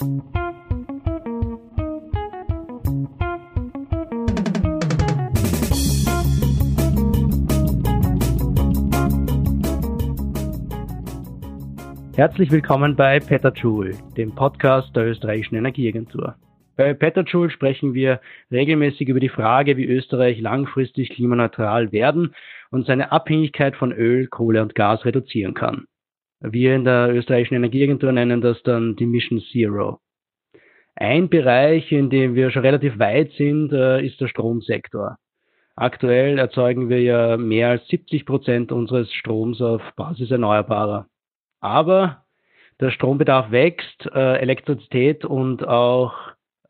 [0.00, 0.24] Herzlich
[12.50, 16.34] willkommen bei Petajoule, dem Podcast der österreichischen Energieagentur.
[16.76, 22.34] Bei Petajoule sprechen wir regelmäßig über die Frage, wie Österreich langfristig klimaneutral werden
[22.70, 25.84] und seine Abhängigkeit von Öl, Kohle und Gas reduzieren kann.
[26.40, 30.00] Wir in der österreichischen Energieagentur nennen das dann die Mission Zero.
[30.94, 35.16] Ein Bereich, in dem wir schon relativ weit sind, äh, ist der Stromsektor.
[35.76, 41.06] Aktuell erzeugen wir ja mehr als 70 Prozent unseres Stroms auf Basis erneuerbarer.
[41.60, 42.24] Aber
[42.80, 46.14] der Strombedarf wächst, äh, Elektrizität und auch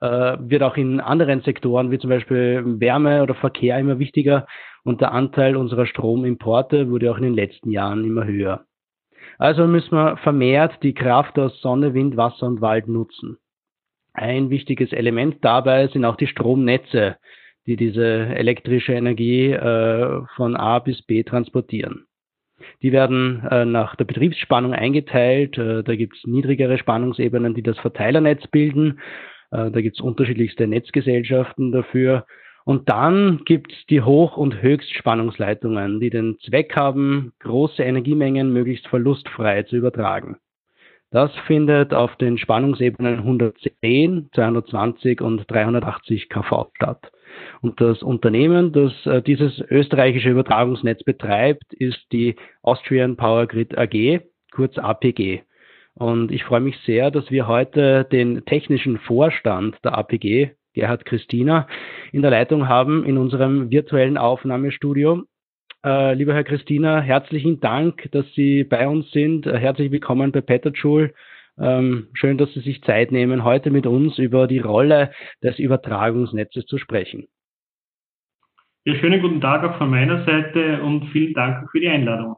[0.01, 4.46] äh, wird auch in anderen Sektoren wie zum Beispiel Wärme oder Verkehr immer wichtiger
[4.84, 8.65] und der Anteil unserer Stromimporte wurde auch in den letzten Jahren immer höher.
[9.41, 13.39] Also müssen wir vermehrt die Kraft aus Sonne, Wind, Wasser und Wald nutzen.
[14.13, 17.16] Ein wichtiges Element dabei sind auch die Stromnetze,
[17.66, 22.05] die diese elektrische Energie äh, von A bis B transportieren.
[22.82, 25.57] Die werden äh, nach der Betriebsspannung eingeteilt.
[25.57, 29.01] Äh, da gibt es niedrigere Spannungsebenen, die das Verteilernetz bilden.
[29.52, 32.25] Da gibt es unterschiedlichste Netzgesellschaften dafür.
[32.71, 38.87] Und dann gibt es die Hoch- und Höchstspannungsleitungen, die den Zweck haben, große Energiemengen möglichst
[38.87, 40.37] verlustfrei zu übertragen.
[41.10, 47.10] Das findet auf den Spannungsebenen 110, 220 und 380 kV statt.
[47.60, 54.21] Und das Unternehmen, das äh, dieses österreichische Übertragungsnetz betreibt, ist die Austrian Power Grid AG,
[54.52, 55.43] kurz APG.
[55.95, 61.66] Und ich freue mich sehr, dass wir heute den technischen Vorstand der APG, Gerhard Christina,
[62.10, 65.25] in der Leitung haben in unserem virtuellen Aufnahmestudio.
[65.84, 69.47] Äh, lieber Herr Christina, herzlichen Dank, dass Sie bei uns sind.
[69.47, 71.12] Äh, herzlich willkommen bei Petterschul.
[71.58, 76.64] Ähm, schön, dass Sie sich Zeit nehmen, heute mit uns über die Rolle des Übertragungsnetzes
[76.64, 77.28] zu sprechen.
[78.86, 82.36] Ja, schönen guten Tag auch von meiner Seite und vielen Dank für die Einladung.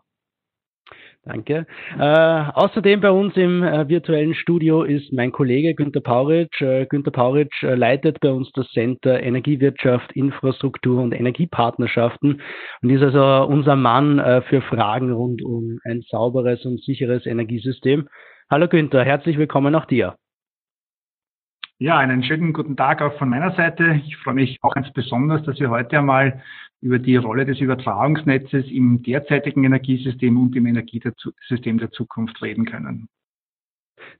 [1.25, 1.67] Danke.
[2.01, 6.61] Äh, außerdem bei uns im äh, virtuellen Studio ist mein Kollege Günter Pauritsch.
[6.61, 12.43] Äh, Günter Pauritsch äh, leitet bei uns das Center Energiewirtschaft, Infrastruktur und Energiepartnerschaften
[12.83, 18.09] und ist also unser Mann äh, für Fragen rund um ein sauberes und sicheres Energiesystem.
[18.51, 20.17] Hallo Günther, herzlich willkommen auch dir.
[21.83, 24.01] Ja, einen schönen guten Tag auch von meiner Seite.
[24.07, 26.41] Ich freue mich auch ganz besonders, dass wir heute einmal
[26.81, 33.09] über die Rolle des Übertragungsnetzes im derzeitigen Energiesystem und im Energiesystem der Zukunft reden können.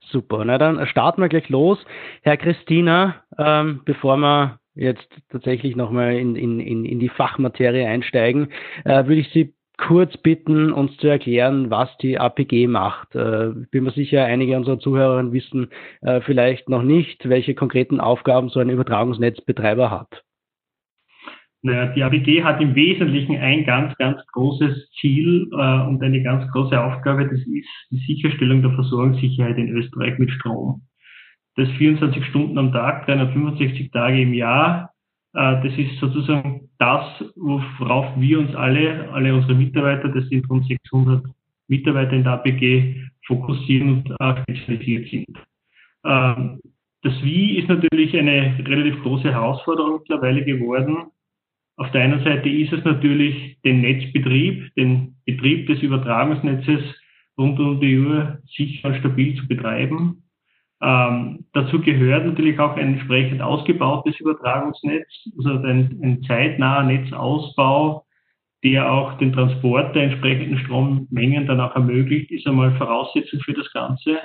[0.01, 1.79] Super, na dann starten wir gleich los.
[2.21, 8.49] Herr Christina, ähm, bevor wir jetzt tatsächlich nochmal in, in, in die Fachmaterie einsteigen,
[8.83, 9.53] äh, würde ich Sie
[9.87, 13.15] kurz bitten, uns zu erklären, was die APG macht.
[13.15, 15.69] Äh, bin mir sicher, einige unserer Zuhörer wissen
[16.01, 20.23] äh, vielleicht noch nicht, welche konkreten Aufgaben so ein Übertragungsnetzbetreiber hat.
[21.63, 26.49] Naja, die APG hat im Wesentlichen ein ganz, ganz großes Ziel äh, und eine ganz
[26.51, 30.81] große Aufgabe, das ist die Sicherstellung der Versorgungssicherheit in Österreich mit Strom.
[31.55, 34.91] Das 24 Stunden am Tag, 365 Tage im Jahr,
[35.33, 40.65] äh, das ist sozusagen das, worauf wir uns alle, alle unsere Mitarbeiter, das sind rund
[40.67, 41.23] 600
[41.69, 45.37] Mitarbeiter in der APG, fokussieren und spezialisiert sind.
[46.05, 46.59] Ähm,
[47.03, 51.07] das Wie ist natürlich eine relativ große Herausforderung mittlerweile geworden.
[51.77, 56.81] Auf der einen Seite ist es natürlich den Netzbetrieb, den Betrieb des Übertragungsnetzes
[57.37, 60.22] rund um die Uhr sicher und stabil zu betreiben.
[60.83, 65.07] Ähm, dazu gehört natürlich auch ein entsprechend ausgebautes Übertragungsnetz,
[65.37, 68.05] also ein, ein zeitnaher Netzausbau,
[68.65, 73.71] der auch den Transport der entsprechenden Strommengen dann auch ermöglicht, ist einmal Voraussetzung für das
[73.71, 74.19] Ganze.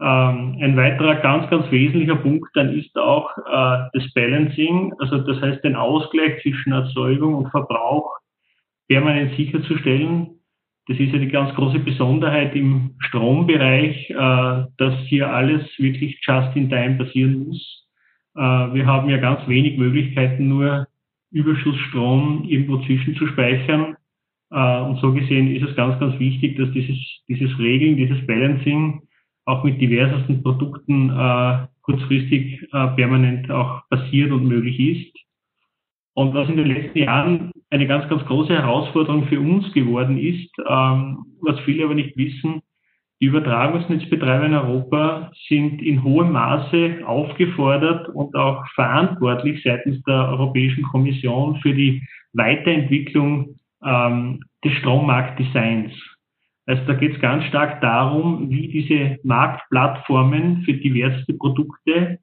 [0.00, 5.40] Ähm, ein weiterer ganz, ganz wesentlicher Punkt dann ist auch äh, das Balancing, also das
[5.40, 8.08] heißt den Ausgleich zwischen Erzeugung und Verbrauch
[8.88, 10.41] permanent sicherzustellen.
[10.88, 16.56] Das ist ja die ganz große Besonderheit im Strombereich, äh, dass hier alles wirklich just
[16.56, 17.86] in time passieren muss.
[18.34, 20.88] Äh, wir haben ja ganz wenig Möglichkeiten, nur
[21.30, 23.96] Überschussstrom irgendwo zwischenzuspeichern.
[24.50, 29.02] Äh, und so gesehen ist es ganz, ganz wichtig, dass dieses, dieses Regeln, dieses Balancing
[29.44, 31.10] auch mit diversesten Produkten
[31.80, 35.16] kurzfristig permanent auch passiert und möglich ist.
[36.14, 40.50] Und was in den letzten Jahren eine ganz, ganz große Herausforderung für uns geworden ist,
[40.68, 42.62] ähm, was viele aber nicht wissen,
[43.20, 50.82] die Übertragungsnetzbetreiber in Europa sind in hohem Maße aufgefordert und auch verantwortlich seitens der Europäischen
[50.82, 55.92] Kommission für die Weiterentwicklung ähm, des Strommarktdesigns.
[56.66, 62.18] Also da geht es ganz stark darum, wie diese Marktplattformen für diverse Produkte,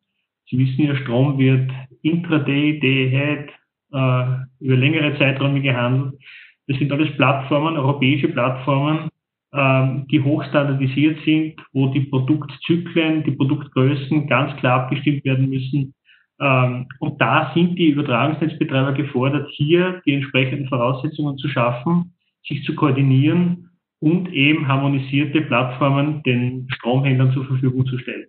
[0.50, 1.70] Sie wissen ja, Strom wird
[2.02, 3.52] intraday, day ahead,
[3.92, 6.22] über längere Zeiträume gehandelt.
[6.68, 9.10] Das sind alles Plattformen, europäische Plattformen,
[9.52, 15.96] äh, die hochstandardisiert sind, wo die Produktzyklen, die Produktgrößen ganz klar abgestimmt werden müssen.
[16.40, 22.14] Ähm, und da sind die Übertragungsnetzbetreiber gefordert, hier die entsprechenden Voraussetzungen zu schaffen,
[22.48, 28.28] sich zu koordinieren und eben harmonisierte Plattformen den Stromhändlern zur Verfügung zu stellen.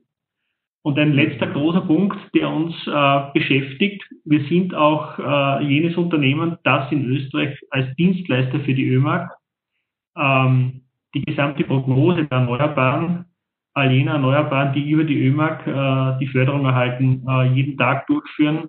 [0.82, 6.56] Und ein letzter großer Punkt, der uns äh, beschäftigt, wir sind auch äh, jenes Unternehmen,
[6.65, 9.29] das in Österreich als Dienstleister für die ÖMAG
[10.17, 10.82] ähm,
[11.15, 13.27] die gesamte Prognose der Erneuerbaren,
[13.75, 18.69] all jener Erneuerbaren, die über die ÖMAG äh, die Förderung erhalten, äh, jeden Tag durchführen.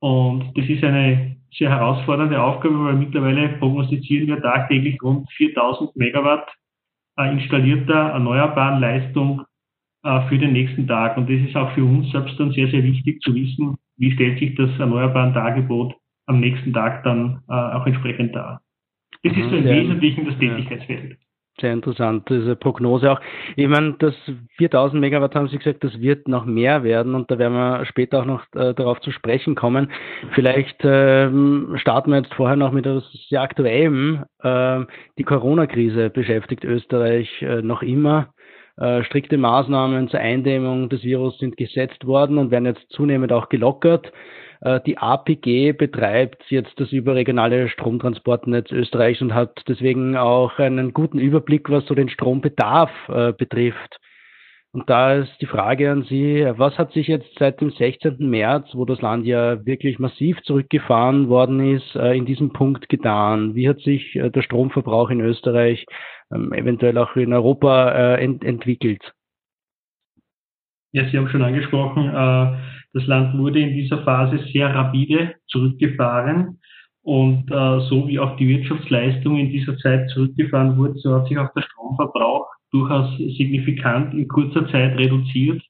[0.00, 6.48] Und das ist eine sehr herausfordernde Aufgabe, weil mittlerweile prognostizieren wir tagtäglich rund 4000 Megawatt
[7.18, 9.53] äh, installierter erneuerbaren Leistung äh,
[10.28, 11.16] für den nächsten Tag.
[11.16, 14.38] Und das ist auch für uns selbst dann sehr, sehr wichtig zu wissen, wie stellt
[14.38, 15.94] sich das erneuerbaren Tagegebot
[16.26, 18.60] am nächsten Tag dann äh, auch entsprechend dar.
[19.22, 21.16] Das ist so im Wesentlichen das Tätigkeitsfeld
[21.60, 23.20] sehr interessant, diese Prognose auch.
[23.56, 24.14] Ich meine, das
[24.56, 28.20] 4000 Megawatt haben Sie gesagt, das wird noch mehr werden und da werden wir später
[28.20, 29.90] auch noch äh, darauf zu sprechen kommen.
[30.32, 34.24] Vielleicht ähm, starten wir jetzt vorher noch mit etwas sehr Aktuellem.
[34.42, 38.33] Ähm, die Corona-Krise beschäftigt Österreich äh, noch immer.
[38.76, 43.48] Äh, strikte Maßnahmen zur Eindämmung des Virus sind gesetzt worden und werden jetzt zunehmend auch
[43.48, 44.12] gelockert.
[44.62, 51.18] Äh, die APG betreibt jetzt das überregionale Stromtransportnetz Österreichs und hat deswegen auch einen guten
[51.18, 54.00] Überblick, was so den Strombedarf äh, betrifft.
[54.72, 58.16] Und da ist die Frage an Sie, was hat sich jetzt seit dem 16.
[58.18, 63.54] März, wo das Land ja wirklich massiv zurückgefahren worden ist, in diesem Punkt getan?
[63.54, 65.86] Wie hat sich der Stromverbrauch in Österreich,
[66.34, 69.14] ähm, eventuell auch in Europa entwickelt?
[70.92, 72.08] Ja, Sie haben schon angesprochen,
[72.92, 76.60] das Land wurde in dieser Phase sehr rapide zurückgefahren.
[77.02, 81.36] Und äh, so wie auch die Wirtschaftsleistung in dieser Zeit zurückgefahren wurde, so hat sich
[81.36, 85.62] auch der Stromverbrauch durchaus signifikant in kurzer Zeit reduziert.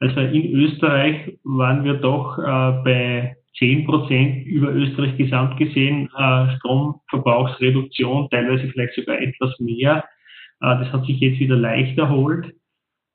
[0.00, 6.56] Also in Österreich waren wir doch äh, bei 10 Prozent über Österreich gesamt gesehen äh,
[6.56, 10.04] Stromverbrauchsreduktion, teilweise vielleicht sogar etwas mehr.
[10.60, 12.52] Äh, das hat sich jetzt wieder leicht erholt.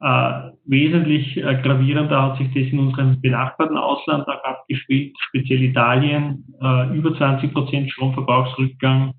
[0.02, 6.46] Äh, wesentlich äh, gravierender hat sich das in unserem benachbarten Ausland auch abgespielt, speziell Italien,
[6.62, 9.10] äh, über 20 Prozent Stromverbrauchsrückgang,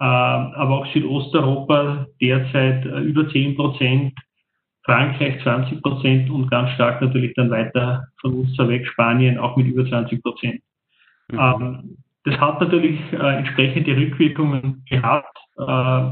[0.00, 4.12] äh, aber auch Südosteuropa derzeit über 10 Prozent,
[4.88, 9.54] Frankreich 20 Prozent und ganz stark natürlich dann weiter von uns zur weg Spanien auch
[9.56, 10.62] mit über 20 Prozent.
[11.30, 11.38] Mhm.
[11.38, 15.36] Ähm, das hat natürlich äh, entsprechende Rückwirkungen gehabt,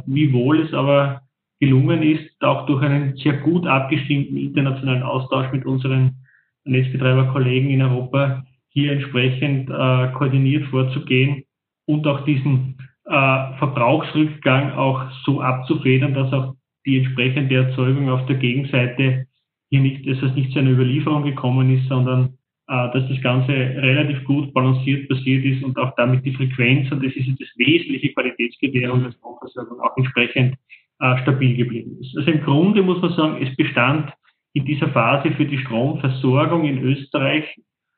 [0.06, 1.20] wie wohl es aber
[1.60, 6.16] gelungen ist, auch durch einen sehr gut abgestimmten internationalen Austausch mit unseren
[6.64, 11.44] Netzbetreiberkollegen in Europa hier entsprechend äh, koordiniert vorzugehen
[11.86, 12.76] und auch diesen
[13.06, 16.54] äh, Verbrauchsrückgang auch so abzufedern, dass auch
[16.86, 19.26] die entsprechende Erzeugung auf der Gegenseite
[19.70, 22.38] hier nicht, dass es nicht zu einer Überlieferung gekommen ist, sondern
[22.68, 27.04] äh, dass das Ganze relativ gut balanciert passiert ist und auch damit die Frequenz, und
[27.04, 30.56] das ist das wesentliche Qualitätskriterium der Stromversorgung, auch entsprechend
[31.00, 32.16] äh, stabil geblieben ist.
[32.16, 34.12] Also im Grunde muss man sagen, es bestand
[34.52, 37.44] in dieser Phase für die Stromversorgung in Österreich,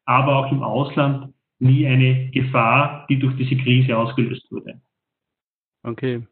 [0.05, 4.81] aber auch im Ausland nie eine Gefahr, die durch diese Krise ausgelöst wurde.
[5.83, 6.27] Okay.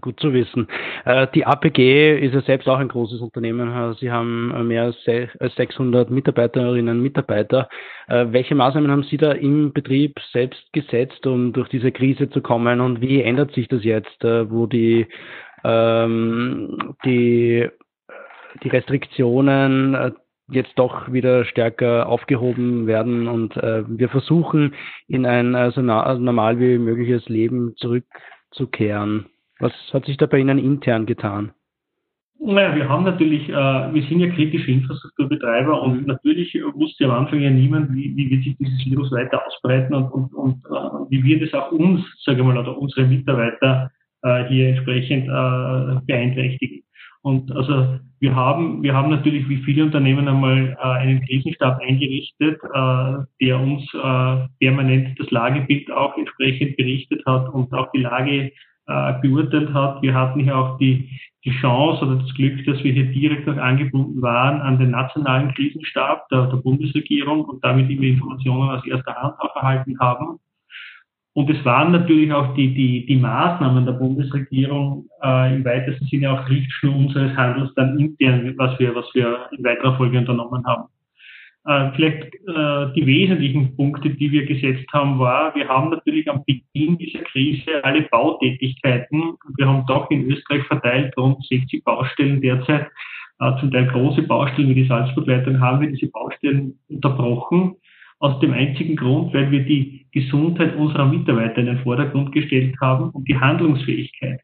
[0.00, 0.68] Gut zu wissen.
[1.04, 3.94] Äh, die APG ist ja selbst auch ein großes Unternehmen.
[4.00, 7.68] Sie haben mehr als 600 Mitarbeiterinnen und Mitarbeiter.
[8.08, 12.40] Äh, welche Maßnahmen haben Sie da im Betrieb selbst gesetzt, um durch diese Krise zu
[12.40, 12.80] kommen?
[12.80, 15.06] Und wie ändert sich das jetzt, äh, wo die
[15.64, 17.68] ähm, die,
[18.62, 20.12] die Restriktionen äh,
[20.48, 24.74] jetzt doch wieder stärker aufgehoben werden und äh, wir versuchen
[25.08, 29.26] in ein äh, so normal wie mögliches Leben zurückzukehren.
[29.64, 31.52] Was hat sich da bei Ihnen intern getan?
[32.38, 37.40] Naja, wir haben natürlich, äh, wir sind ja kritische Infrastrukturbetreiber und natürlich wusste am Anfang
[37.40, 41.24] ja niemand, wie, wie wird sich dieses Virus weiter ausbreiten und, und, und äh, wie
[41.24, 43.90] wird es auch uns, sage ich mal, oder unsere Mitarbeiter
[44.20, 46.82] äh, hier entsprechend äh, beeinträchtigen.
[47.22, 52.60] Und also wir haben, wir haben natürlich wie viele Unternehmen einmal äh, einen Krisenstab eingerichtet,
[52.62, 53.90] äh, der uns
[54.60, 58.52] permanent das Lagebild auch entsprechend berichtet hat und auch die Lage
[58.86, 60.02] äh, beurteilt hat.
[60.02, 61.08] Wir hatten hier auch die,
[61.44, 65.52] die Chance oder das Glück, dass wir hier direkt auch angebunden waren an den nationalen
[65.54, 70.38] Krisenstab der, der Bundesregierung und damit immer Informationen aus erster Hand auch erhalten haben.
[71.36, 76.30] Und es waren natürlich auch die, die, die Maßnahmen der Bundesregierung äh, im weitesten Sinne
[76.30, 80.84] auch Richtschnur unseres Handels dann intern, was wir, was wir in weiterer Folge unternommen haben.
[81.66, 86.44] Äh, vielleicht äh, die wesentlichen Punkte, die wir gesetzt haben, war, wir haben natürlich am
[86.44, 92.90] Beginn dieser Krise alle Bautätigkeiten, wir haben doch in Österreich verteilt rund 60 Baustellen derzeit,
[93.40, 97.76] äh, zum Teil große Baustellen wie die Salzburgleitung, haben wir diese Baustellen unterbrochen.
[98.20, 103.10] Aus dem einzigen Grund, weil wir die Gesundheit unserer Mitarbeiter in den Vordergrund gestellt haben
[103.10, 104.40] und die Handlungsfähigkeit.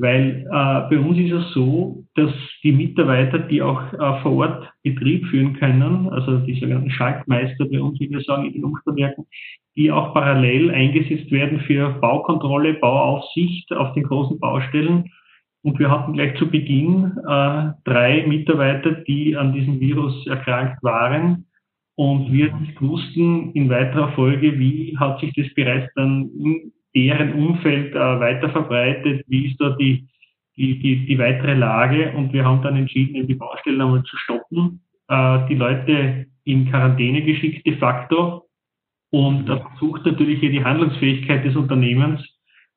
[0.00, 2.30] Weil äh, bei uns ist es so, dass
[2.62, 7.80] die Mitarbeiter, die auch äh, vor Ort Betrieb führen können, also die sogenannten Schaltmeister bei
[7.80, 9.26] uns, wie wir sagen, in den Umspannwerken,
[9.76, 15.10] die auch parallel eingesetzt werden für Baukontrolle, Bauaufsicht auf den großen Baustellen.
[15.62, 21.46] Und wir hatten gleich zu Beginn äh, drei Mitarbeiter, die an diesem Virus erkrankt waren.
[21.96, 26.30] Und wir wussten in weiterer Folge, wie hat sich das bereits dann
[26.98, 30.08] deren Umfeld äh, weiter verbreitet, wie ist da die,
[30.56, 34.80] die, die, die weitere Lage und wir haben dann entschieden, die Baustellen einmal zu stoppen,
[35.08, 38.48] äh, die Leute in Quarantäne geschickt de facto
[39.10, 39.60] und mhm.
[39.70, 42.20] versucht natürlich hier die Handlungsfähigkeit des Unternehmens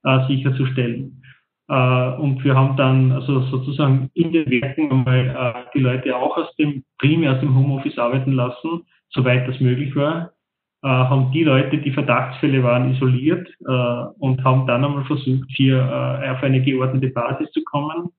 [0.04, 1.24] äh, sicherzustellen.
[1.68, 6.38] Äh, und wir haben dann also sozusagen in den Werken einmal äh, die Leute auch
[6.38, 10.40] aus dem, primär aus dem Homeoffice arbeiten lassen, soweit das möglich war äh,
[10.88, 16.30] haben die Leute, die Verdachtsfälle waren, isoliert äh, und haben dann einmal versucht, hier äh,
[16.30, 18.10] auf eine geordnete Basis zu kommen.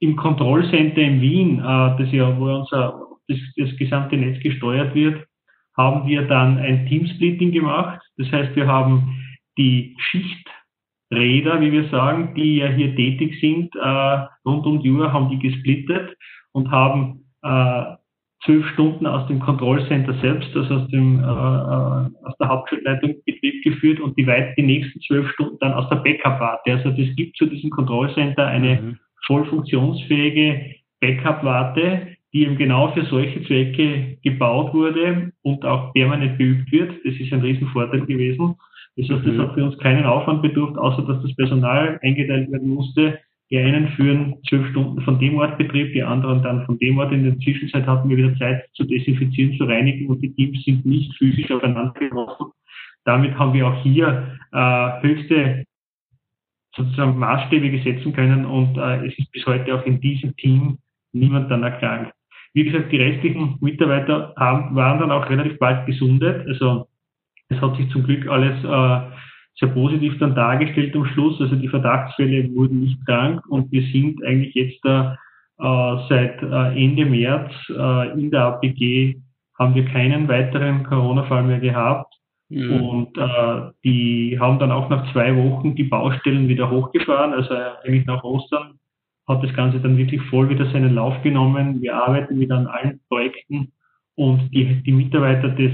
[0.00, 5.24] Im Kontrollcenter in Wien, äh, das ja, wo unser, das, das gesamte Netz gesteuert wird,
[5.76, 8.00] haben wir dann ein Teamsplitting gemacht.
[8.16, 9.16] Das heißt, wir haben
[9.56, 15.12] die Schichträder, wie wir sagen, die ja hier tätig sind, äh, rund um die Uhr,
[15.12, 16.16] haben die gesplittet
[16.52, 17.99] und haben äh,
[18.44, 23.62] zwölf Stunden aus dem Kontrollcenter selbst, also aus, dem, äh, äh, aus der Hauptschaltleitung Betrieb
[23.64, 26.72] geführt und die, weit, die nächsten zwölf Stunden dann aus der Backup-Warte.
[26.72, 28.98] Also es gibt zu diesem Kontrollcenter eine mhm.
[29.26, 36.70] voll funktionsfähige Backup-Warte, die eben genau für solche Zwecke gebaut wurde und auch permanent geübt
[36.72, 36.92] wird.
[37.04, 38.54] Das ist ein Riesenvorteil gewesen.
[38.96, 39.40] Das heißt, das mhm.
[39.40, 43.18] hat für uns keinen Aufwand bedurft, außer dass das Personal eingeteilt werden musste,
[43.50, 47.12] die einen führen zwölf Stunden von dem Ort Betrieb, die anderen dann von dem Ort.
[47.12, 50.86] In der Zwischenzeit hatten wir wieder Zeit zu desinfizieren, zu reinigen und die Teams sind
[50.86, 52.52] nicht physisch aufeinander geworfen.
[53.04, 55.64] Damit haben wir auch hier äh, höchste
[56.76, 60.78] sozusagen Maßstäbe setzen können und äh, es ist bis heute auch in diesem Team
[61.12, 62.12] niemand dann erkrankt.
[62.52, 66.46] Wie gesagt, die restlichen Mitarbeiter haben, waren dann auch relativ bald gesundet.
[66.46, 66.88] Also
[67.48, 69.16] es hat sich zum Glück alles äh,
[69.60, 71.40] sehr positiv dann dargestellt am Schluss.
[71.40, 75.16] Also die Verdachtsfälle wurden nicht krank und wir sind eigentlich jetzt da
[75.58, 79.20] äh, seit äh, Ende März äh, in der APG
[79.58, 82.14] haben wir keinen weiteren Corona-Fall mehr gehabt.
[82.48, 82.82] Mhm.
[82.82, 87.34] Und äh, die haben dann auch nach zwei Wochen die Baustellen wieder hochgefahren.
[87.34, 88.78] Also eigentlich nach Ostern
[89.28, 91.80] hat das Ganze dann wirklich voll wieder seinen Lauf genommen.
[91.82, 93.72] Wir arbeiten wieder an allen Projekten
[94.16, 95.72] und die, die Mitarbeiter des,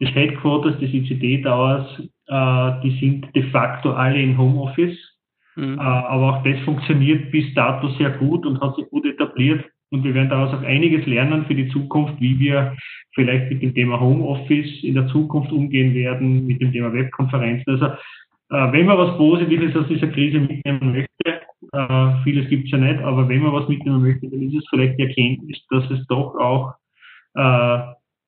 [0.00, 5.14] des Headquarters, des ICD-Towers, äh, die sind de facto alle im Homeoffice.
[5.56, 5.78] Mhm.
[5.78, 9.64] Äh, aber auch das funktioniert bis dato sehr gut und hat sich gut etabliert.
[9.90, 12.76] Und wir werden daraus auch einiges lernen für die Zukunft, wie wir
[13.14, 17.72] vielleicht mit dem Thema Homeoffice in der Zukunft umgehen werden, mit dem Thema Webkonferenzen.
[17.74, 21.40] Also äh, wenn man was Positives aus dieser Krise mitnehmen möchte,
[21.72, 24.66] äh, vieles gibt es ja nicht, aber wenn man was mitnehmen möchte, dann ist es
[24.68, 26.74] vielleicht die Erkenntnis, dass es doch auch
[27.34, 27.78] äh,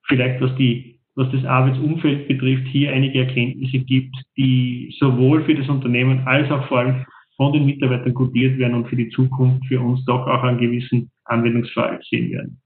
[0.05, 5.69] vielleicht was die was das Arbeitsumfeld betrifft, hier einige Erkenntnisse gibt, die sowohl für das
[5.69, 7.05] Unternehmen als auch vor allem
[7.37, 11.11] von den Mitarbeitern kodiert werden und für die Zukunft für uns doch auch einen gewissen
[11.25, 12.61] Anwendungsfall sehen werden.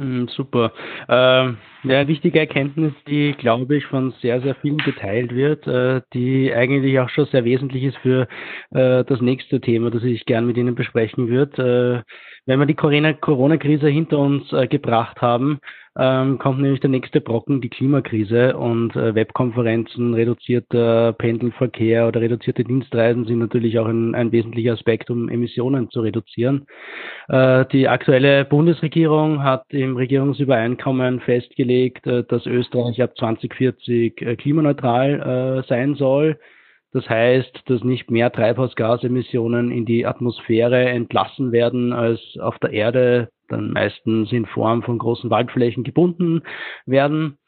[0.00, 0.72] Hm, super.
[1.08, 6.00] Ähm, ja, eine wichtige Erkenntnis, die, glaube ich, von sehr, sehr vielen geteilt wird, äh,
[6.12, 8.26] die eigentlich auch schon sehr wesentlich ist für
[8.70, 12.04] äh, das nächste Thema, das ich gern mit Ihnen besprechen würde.
[12.06, 12.12] Äh,
[12.46, 15.60] wenn wir die Corona-Krise hinter uns äh, gebracht haben,
[15.98, 22.64] ähm, kommt nämlich der nächste Brocken, die Klimakrise und äh, Webkonferenzen, reduzierter Pendelverkehr oder reduzierte
[22.64, 26.66] Dienstreisen sind natürlich auch ein, ein wesentlicher Aspekt, um Emissionen zu reduzieren.
[27.28, 35.60] Äh, die aktuelle Bundesregierung hat im Regierungsübereinkommen festgelegt, äh, dass Österreich ab 2040 äh, klimaneutral
[35.60, 36.38] äh, sein soll.
[36.94, 43.28] Das heißt, dass nicht mehr Treibhausgasemissionen in die Atmosphäre entlassen werden, als auf der Erde
[43.52, 46.42] dann meistens in Form von großen Waldflächen gebunden
[46.86, 47.38] werden.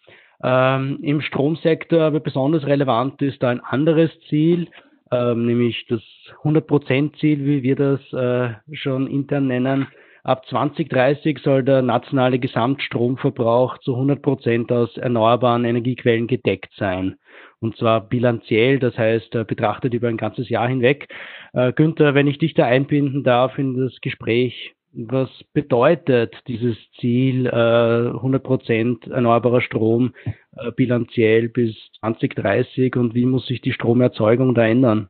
[0.43, 4.69] Ähm, Im Stromsektor aber besonders relevant ist da ein anderes Ziel,
[5.11, 6.03] ähm, nämlich das
[6.43, 9.87] 100%-Ziel, wie wir das äh, schon intern nennen.
[10.25, 17.17] Ab 2030 soll der nationale Gesamtstromverbrauch zu 100% aus erneuerbaren Energiequellen gedeckt sein.
[17.61, 21.09] und zwar bilanziell, das heißt äh, betrachtet über ein ganzes Jahr hinweg.
[21.53, 27.49] Äh, Günther, wenn ich dich da einbinden darf in das Gespräch, was bedeutet dieses Ziel,
[27.49, 30.15] 100% erneuerbarer Strom
[30.77, 35.09] bilanziell bis 2030 und wie muss sich die Stromerzeugung da ändern?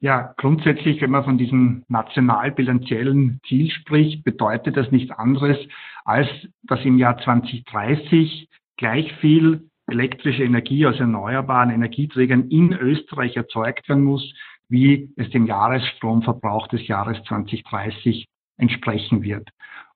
[0.00, 5.56] Ja, grundsätzlich, wenn man von diesem national-bilanziellen Ziel spricht, bedeutet das nichts anderes,
[6.04, 6.28] als
[6.64, 14.04] dass im Jahr 2030 gleich viel elektrische Energie aus erneuerbaren Energieträgern in Österreich erzeugt werden
[14.04, 14.34] muss,
[14.68, 18.26] wie es dem Jahresstromverbrauch des Jahres 2030
[18.58, 19.48] entsprechen wird.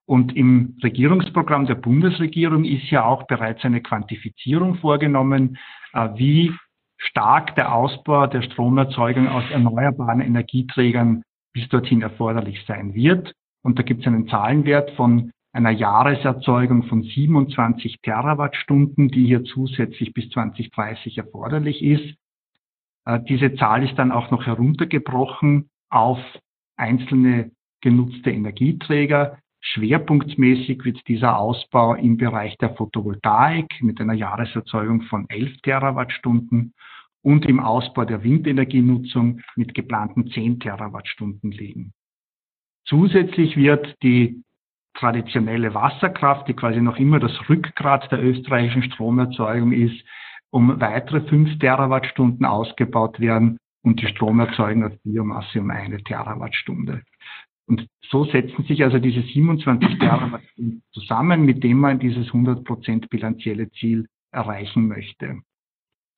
[0.07, 5.57] Und im Regierungsprogramm der Bundesregierung ist ja auch bereits eine Quantifizierung vorgenommen,
[5.93, 6.53] äh, wie
[6.97, 11.23] stark der Ausbau der Stromerzeugung aus erneuerbaren Energieträgern
[11.53, 13.33] bis dorthin erforderlich sein wird.
[13.63, 20.13] Und da gibt es einen Zahlenwert von einer Jahreserzeugung von 27 Terawattstunden, die hier zusätzlich
[20.13, 22.15] bis 2030 erforderlich ist.
[23.05, 26.19] Äh, diese Zahl ist dann auch noch heruntergebrochen auf
[26.77, 29.39] einzelne genutzte Energieträger.
[29.61, 36.75] Schwerpunktmäßig wird dieser Ausbau im Bereich der Photovoltaik mit einer Jahreserzeugung von 11 Terawattstunden
[37.23, 41.93] und im Ausbau der Windenergienutzung mit geplanten 10 Terawattstunden liegen.
[42.87, 44.43] Zusätzlich wird die
[44.95, 50.03] traditionelle Wasserkraft, die quasi noch immer das Rückgrat der österreichischen Stromerzeugung ist,
[50.51, 57.03] um weitere 5 Terawattstunden ausgebaut werden und die Stromerzeugung aus Biomasse um eine Terawattstunde.
[57.67, 63.09] Und so setzen sich also diese 27 Terawattstunden zusammen, mit dem man dieses 100 Prozent
[63.11, 65.41] bilanzielle Ziel erreichen möchte.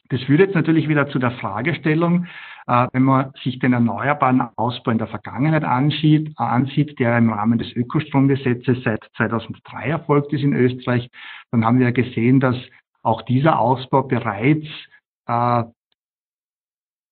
[0.08, 2.26] Das führt jetzt natürlich wieder zu der Fragestellung,
[2.66, 7.32] äh, wenn man sich den erneuerbaren Ausbau in der Vergangenheit ansieht, äh, ansieht, der im
[7.32, 11.08] Rahmen des Ökostromgesetzes seit 2003 erfolgt ist in Österreich,
[11.50, 12.56] dann haben wir ja gesehen, dass
[13.02, 14.66] auch dieser Ausbau bereits
[15.26, 15.64] äh,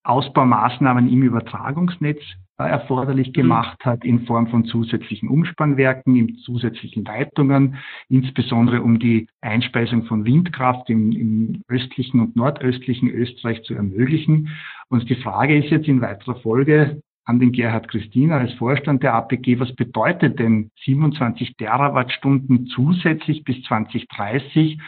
[0.02, 2.20] Ausbaumaßnahmen im Übertragungsnetz
[2.58, 3.32] äh, erforderlich mhm.
[3.32, 7.76] gemacht hat in Form von zusätzlichen Umspannwerken, in zusätzlichen Leitungen,
[8.08, 14.50] insbesondere um die Einspeisung von Windkraft im, im, östlichen und nordöstlichen Österreich zu ermöglichen.
[14.88, 19.14] Und die Frage ist jetzt in weiterer Folge an den Gerhard Christina als Vorstand der
[19.14, 24.78] APG, was bedeutet denn 27 Terawattstunden zusätzlich bis 2030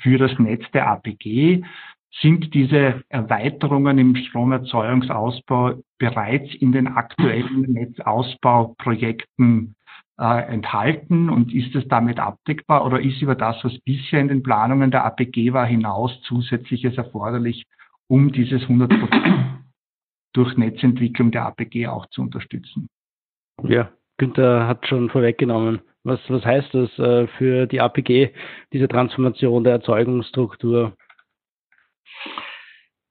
[0.00, 1.62] für das Netz der APG?
[2.20, 9.76] sind diese Erweiterungen im Stromerzeugungsausbau bereits in den aktuellen Netzausbauprojekten
[10.18, 14.42] äh, enthalten und ist es damit abdeckbar oder ist über das, was bisher in den
[14.42, 17.66] Planungen der APG war, hinaus zusätzliches erforderlich,
[18.08, 18.92] um dieses 100
[20.32, 22.88] durch Netzentwicklung der APG auch zu unterstützen?
[23.62, 25.80] Ja, Günther hat schon vorweggenommen.
[26.08, 28.30] Was, was heißt das äh, für die APG,
[28.72, 30.94] diese Transformation der Erzeugungsstruktur?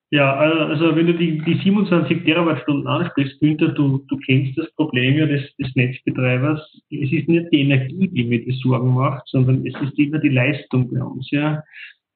[0.10, 5.17] Ja, also wenn du die, die 27 Terawattstunden ansprichst, Günther, du, du kennst das Problem
[5.17, 6.60] ja des, des Netzbetreibers.
[6.89, 10.29] Es ist nicht die Energie, die mir die Sorgen macht, sondern es ist immer die
[10.29, 11.62] Leistung bei uns, ja,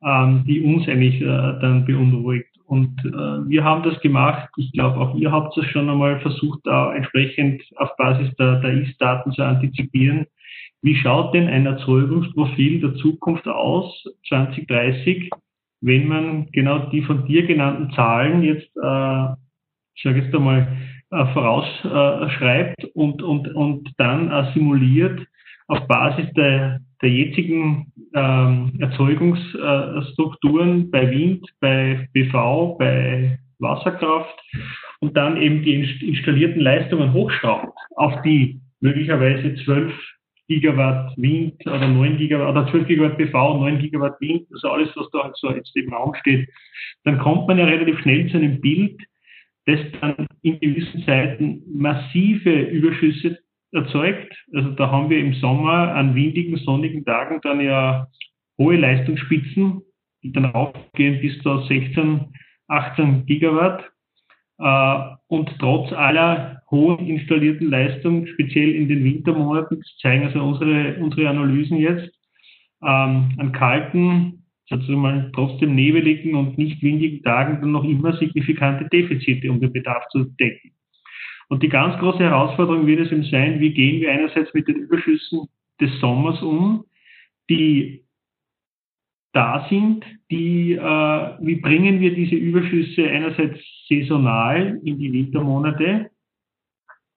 [0.04, 2.48] ähm, die uns eigentlich äh, dann beunruhigt.
[2.66, 4.50] Und äh, wir haben das gemacht.
[4.56, 8.82] Ich glaube, auch ihr habt es schon einmal versucht, da entsprechend auf Basis der, der
[8.82, 10.26] Ist-Daten zu antizipieren.
[10.82, 15.30] Wie schaut denn ein Erzeugungsprofil der Zukunft aus 2030?
[15.82, 19.26] wenn man genau die von dir genannten Zahlen jetzt, äh,
[19.96, 20.78] ich sage jetzt einmal,
[21.10, 25.20] äh, vorausschreibt und, und, und dann äh, simuliert
[25.68, 34.40] auf Basis der, der jetzigen ähm, Erzeugungsstrukturen bei Wind, bei PV, bei Wasserkraft
[35.00, 39.94] und dann eben die installierten Leistungen hochschraubt auf die möglicherweise zwölf
[40.52, 45.10] Gigawatt Wind oder 9 Gigawatt oder 12 Gigawatt PV, 9 Gigawatt Wind, also alles, was
[45.12, 46.50] da halt so jetzt im Raum steht,
[47.06, 49.02] dann kommt man ja relativ schnell zu einem Bild,
[49.66, 53.40] das dann in gewissen Zeiten massive Überschüsse
[53.72, 54.34] erzeugt.
[54.54, 58.08] Also da haben wir im Sommer an windigen, sonnigen Tagen dann ja
[58.58, 59.82] hohe Leistungsspitzen,
[60.22, 62.26] die dann aufgehen bis zu 16,
[62.68, 63.90] 18 Gigawatt.
[64.60, 70.96] Äh, und trotz aller hohen installierten Leistung, speziell in den Wintermonaten, das zeigen also unsere,
[70.96, 72.10] unsere Analysen jetzt,
[72.82, 78.88] ähm, an kalten, sozusagen mal trotzdem nebeligen und nicht windigen Tagen dann noch immer signifikante
[78.90, 80.72] Defizite, um den Bedarf zu decken.
[81.50, 84.78] Und die ganz große Herausforderung wird es eben sein, wie gehen wir einerseits mit den
[84.78, 85.48] Überschüssen
[85.82, 86.86] des Sommers um,
[87.50, 88.06] die
[89.34, 90.78] da sind, die, äh,
[91.42, 96.10] wie bringen wir diese Überschüsse einerseits saisonal in die Wintermonate.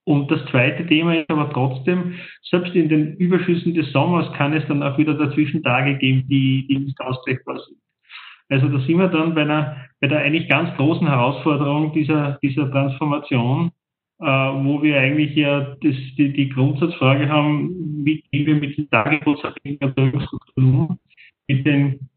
[0.06, 2.14] Und das zweite Thema ist aber trotzdem,
[2.50, 6.66] selbst in den Überschüssen des Sommers kann es dann auch wieder dazwischen Tage geben, die,
[6.68, 7.78] die nicht ausgleichbar sind.
[8.50, 12.70] Also da sind wir dann bei einer, bei der eigentlich ganz großen Herausforderung dieser, dieser
[12.70, 13.70] Transformation,
[14.20, 18.88] äh, wo wir eigentlich ja das, die, die Grundsatzfrage haben, wie gehen wir mit den
[19.80, 20.98] Erzeugungsstrukturen um,
[21.48, 22.10] mit den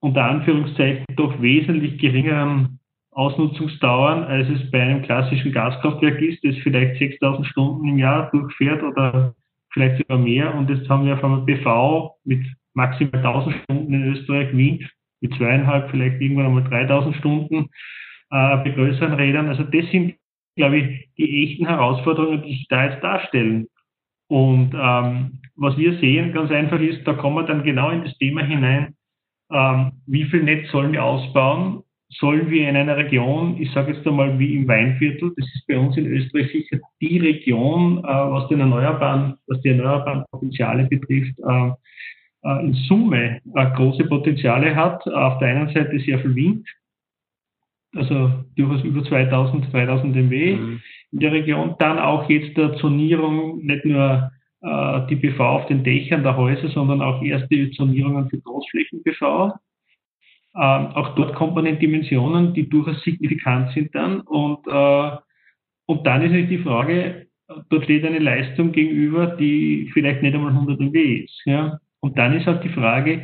[0.00, 2.78] unter Anführungszeichen doch wesentlich geringeren
[3.14, 8.82] Ausnutzungsdauern, als es bei einem klassischen Gaskraftwerk ist, das vielleicht 6000 Stunden im Jahr durchfährt
[8.82, 9.34] oder
[9.72, 10.54] vielleicht sogar mehr.
[10.54, 15.34] Und jetzt haben wir auf einmal PV mit maximal 1000 Stunden in Österreich, Wind mit
[15.34, 17.68] zweieinhalb, vielleicht irgendwann einmal 3000 Stunden
[18.30, 19.48] äh, bei größeren Rädern.
[19.48, 20.16] Also das sind,
[20.56, 23.68] glaube ich, die echten Herausforderungen, die sich da jetzt darstellen.
[24.28, 28.16] Und ähm, was wir sehen, ganz einfach ist, da kommen wir dann genau in das
[28.18, 28.94] Thema hinein,
[29.52, 31.83] ähm, wie viel Netz sollen wir ausbauen?
[32.18, 35.78] Sollen wir in einer Region, ich sage jetzt einmal wie im Weinviertel, das ist bei
[35.78, 41.34] uns in Österreich sicher die Region, äh, was den erneuerbaren, was die erneuerbaren Potenziale betrifft,
[41.38, 41.70] äh,
[42.44, 45.06] äh, in Summe äh, große Potenziale hat.
[45.08, 46.68] Auf der einen Seite sehr viel Wind,
[47.96, 50.80] also durchaus über 2000, 3000 MW mhm.
[51.12, 51.74] in der Region.
[51.78, 56.68] Dann auch jetzt der Zonierung, nicht nur äh, die PV auf den Dächern der Häuser,
[56.68, 59.52] sondern auch erste Zonierungen für Großflächen-PV.
[60.56, 64.20] Ähm, auch dort kommt man in Dimensionen, die durchaus signifikant sind dann.
[64.20, 65.10] Und, äh,
[65.86, 67.26] und dann ist natürlich die Frage,
[67.70, 71.42] dort steht eine Leistung gegenüber, die vielleicht nicht einmal 100 MW ist.
[71.44, 71.78] Ja?
[72.00, 73.22] Und dann ist halt die Frage,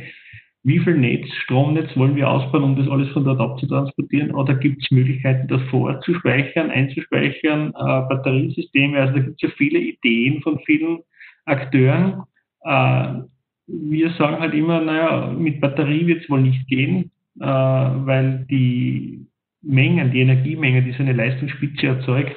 [0.63, 4.31] wie viel Netz, Stromnetz wollen wir ausbauen, um das alles von dort abzutransportieren?
[4.31, 8.99] Oder gibt es Möglichkeiten, das vorzuspeichern, einzuspeichern, äh, Batteriesysteme?
[8.99, 10.99] Also da gibt es ja viele Ideen von vielen
[11.45, 12.23] Akteuren.
[12.63, 13.13] Äh,
[13.67, 19.25] wir sagen halt immer, naja, mit Batterie wird es wohl nicht gehen, äh, weil die
[19.61, 22.35] Mengen, die Energiemenge, die so eine Leistungsspitze erzeugt,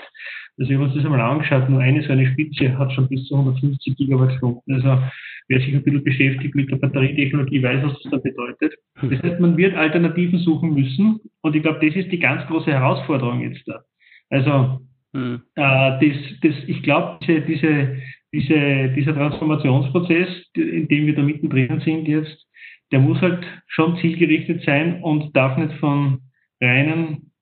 [0.59, 3.27] also wir haben uns das einmal angeschaut, nur eine so eine Spitze hat schon bis
[3.27, 4.75] zu 150 Gigawattstunden.
[4.75, 5.03] Also
[5.49, 8.75] wer sich ein bisschen beschäftigt mit der Batterietechnologie, weiß, was das da bedeutet.
[9.03, 12.71] Das heißt, man wird Alternativen suchen müssen und ich glaube, das ist die ganz große
[12.71, 13.83] Herausforderung jetzt da.
[14.31, 14.81] Also
[15.13, 15.43] mhm.
[15.57, 15.61] äh,
[16.01, 17.97] das, das, ich glaube, diese, diese,
[18.33, 22.47] diese, dieser Transformationsprozess, in dem wir da mittendrin sind jetzt,
[22.95, 26.21] der muss halt schon zielgerichtet sein und darf nicht von
[26.61, 27.33] reinen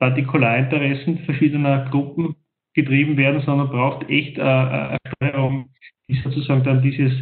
[0.00, 2.34] Partikularinteressen verschiedener Gruppen
[2.74, 5.70] getrieben werden, sondern braucht echt äh, eine Steuerung,
[6.08, 7.12] die sozusagen dann dieses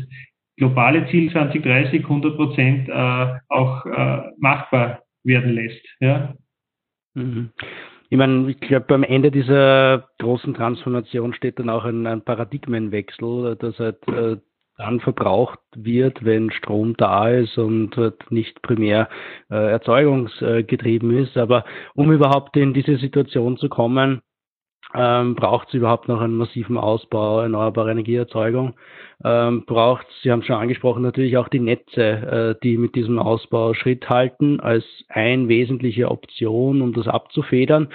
[0.57, 5.85] globale Ziel 2030 100 Prozent äh, auch äh, machbar werden lässt.
[6.01, 6.35] Ja?
[7.13, 7.51] Mhm.
[8.09, 13.57] Ich meine, ich glaube, am Ende dieser großen Transformation steht dann auch ein, ein Paradigmenwechsel,
[13.57, 14.39] dass halt äh,
[14.83, 19.09] dann verbraucht wird, wenn Strom da ist und halt nicht primär
[19.51, 21.37] äh, erzeugungsgetrieben ist.
[21.37, 21.65] Aber
[21.95, 24.23] um überhaupt in diese Situation zu kommen,
[24.95, 28.75] ähm, braucht es überhaupt noch einen massiven Ausbau erneuerbarer Energieerzeugung?
[29.25, 33.73] Ähm, braucht Sie haben schon angesprochen, natürlich auch die Netze, äh, die mit diesem Ausbau
[33.75, 37.89] Schritt halten, als ein wesentliche Option, um das abzufedern.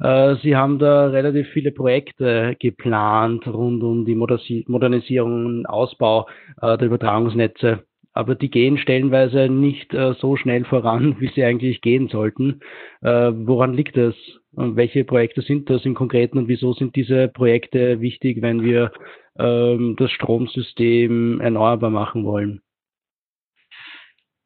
[0.00, 6.28] Äh, Sie haben da relativ viele Projekte geplant rund um die Modernisierung und Ausbau
[6.62, 7.82] äh, der Übertragungsnetze
[8.18, 12.60] aber die gehen stellenweise nicht äh, so schnell voran, wie sie eigentlich gehen sollten.
[13.00, 14.16] Äh, woran liegt das?
[14.52, 18.90] Und welche Projekte sind das im Konkreten und wieso sind diese Projekte wichtig, wenn wir
[19.38, 22.60] ähm, das Stromsystem erneuerbar machen wollen?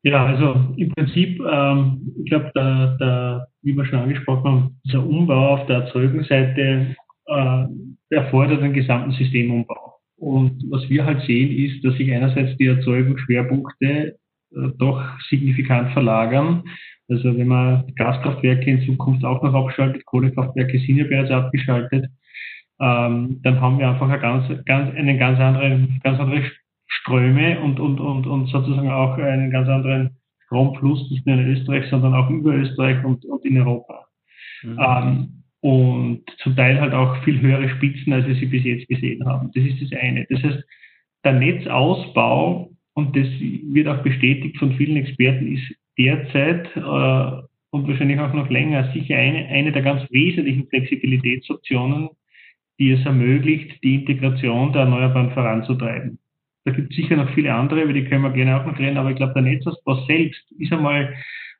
[0.02, 5.02] Ja, also im Prinzip, ähm, ich glaube, da, da, wie wir schon angesprochen haben, dieser
[5.02, 6.94] Umbau auf der Erzeugungsseite
[7.26, 7.64] äh,
[8.10, 9.91] erfordert einen gesamten Systemumbau.
[10.22, 16.62] Und was wir halt sehen, ist, dass sich einerseits die Erzeugungsschwerpunkte äh, doch signifikant verlagern.
[17.08, 22.06] Also wenn man Gaskraftwerke in Zukunft auch noch abschaltet, Kohlekraftwerke sind ja bereits abgeschaltet,
[22.80, 26.44] ähm, dann haben wir einfach eine ganz, ganz, einen ganz anderen, ganz andere
[26.86, 31.90] Ströme und, und, und, und sozusagen auch einen ganz anderen Stromfluss, nicht nur in Österreich,
[31.90, 34.06] sondern auch über Österreich und, und in Europa.
[34.62, 34.78] Mhm.
[34.78, 39.24] Ähm, und zum Teil halt auch viel höhere Spitzen, als wir sie bis jetzt gesehen
[39.24, 39.50] haben.
[39.54, 40.26] Das ist das eine.
[40.28, 40.64] Das heißt,
[41.24, 48.18] der Netzausbau, und das wird auch bestätigt von vielen Experten, ist derzeit äh, und wahrscheinlich
[48.18, 52.08] auch noch länger sicher eine, eine der ganz wesentlichen Flexibilitätsoptionen,
[52.80, 56.18] die es ermöglicht, die Integration der Erneuerbaren voranzutreiben.
[56.64, 58.96] Da gibt es sicher noch viele andere, über die können wir gerne auch noch reden,
[58.96, 61.14] aber ich glaube, der Netzausbau selbst ist einmal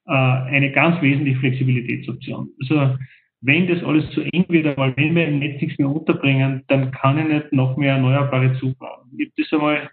[0.06, 2.48] äh, eine ganz wesentliche Flexibilitätsoption.
[2.60, 2.96] Also
[3.42, 6.92] wenn das alles zu eng wird, weil wenn wir im Netz nichts mehr unterbringen, dann
[6.92, 9.10] kann ich nicht noch mehr Erneuerbare zubauen.
[9.18, 9.90] Ich habe das einmal,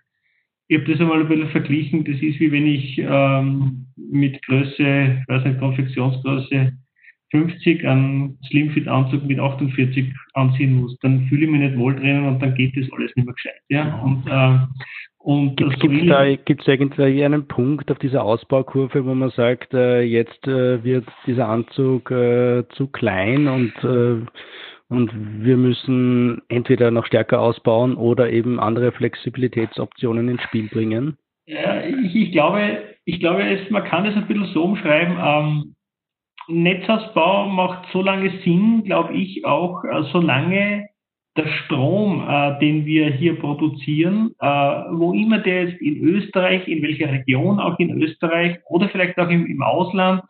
[0.68, 2.06] ich habe das einmal ein bisschen verglichen.
[2.06, 6.74] Das ist wie wenn ich ähm, mit Größe, weiß nicht, Konfektionsgröße
[7.32, 10.98] 50 einen Slimfit-Anzug mit 48 anziehen muss.
[11.00, 13.62] Dann fühle ich mich nicht wohl drinnen und dann geht das alles nicht mehr gescheit.
[13.70, 13.96] Ja?
[14.02, 14.60] Und, äh,
[15.22, 19.74] Und gibt es so da gibt's irgendwie einen Punkt auf dieser Ausbaukurve, wo man sagt,
[19.74, 24.26] äh, jetzt äh, wird dieser Anzug äh, zu klein und, äh,
[24.88, 25.12] und
[25.44, 31.18] wir müssen entweder noch stärker ausbauen oder eben andere Flexibilitätsoptionen ins Spiel bringen?
[31.46, 35.18] Ja, ich, ich glaube, ich glaube es, man kann das ein bisschen so umschreiben.
[35.22, 35.76] Ähm,
[36.48, 40.88] Netzausbau macht so lange Sinn, glaube ich, auch äh, solange
[41.40, 46.82] der Strom, äh, den wir hier produzieren, äh, wo immer der jetzt in Österreich, in
[46.82, 50.24] welcher Region auch in Österreich oder vielleicht auch im, im Ausland,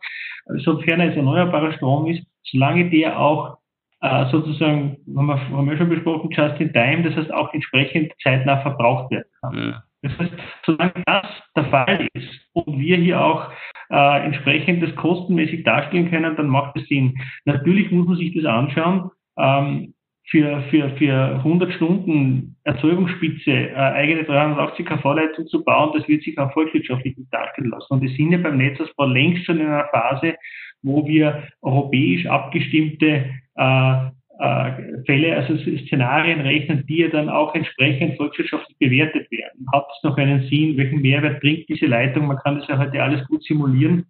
[0.58, 3.58] sofern es erneuerbarer Strom ist, solange der auch
[4.00, 8.12] äh, sozusagen, haben wir, haben wir schon besprochen, just in time, das heißt auch entsprechend
[8.22, 9.54] zeitnah verbraucht werden kann.
[9.56, 9.82] Ja.
[10.02, 10.32] Das heißt,
[10.64, 13.50] solange das der Fall ist und wir hier auch
[13.90, 17.18] äh, entsprechend das kostenmäßig darstellen können, dann macht es Sinn.
[17.44, 19.10] Natürlich muss man sich das anschauen.
[19.38, 19.92] Ähm,
[20.30, 26.38] für, für, für 100 Stunden Erzeugungsspitze äh, eigene 380 kV-Leitung zu bauen, das wird sich
[26.38, 27.94] auch volkswirtschaftlich nicht darstellen lassen.
[27.94, 30.36] Und wir sind ja beim Netzausbau längst schon in einer Phase,
[30.82, 34.06] wo wir europäisch abgestimmte äh,
[34.38, 34.72] äh,
[35.04, 39.66] Fälle, also Szenarien rechnen, die ja dann auch entsprechend volkswirtschaftlich bewertet werden.
[39.72, 40.76] Hat es noch einen Sinn?
[40.76, 42.28] Welchen Mehrwert bringt diese Leitung?
[42.28, 44.06] Man kann das ja heute alles gut simulieren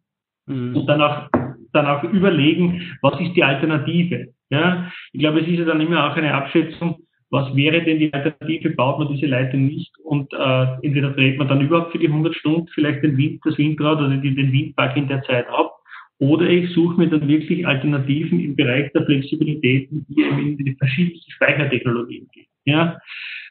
[0.46, 0.76] mhm.
[0.76, 1.28] und dann auch,
[1.72, 4.28] dann auch überlegen, was ist die Alternative?
[4.51, 8.13] Ja, ich glaube, es ist ja dann immer auch eine Abschätzung, was wäre denn die
[8.13, 12.09] Alternative, baut man diese Leitung nicht und äh, entweder dreht man dann überhaupt für die
[12.09, 15.81] 100 Stunden vielleicht den Wind, das Windrad oder den, den Windpark in der Zeit ab
[16.21, 20.75] oder ich suche mir dann wirklich Alternativen im Bereich der Flexibilität, die eben in die
[20.75, 22.47] verschiedensten Speichertechnologien gehen.
[22.67, 22.99] Ja?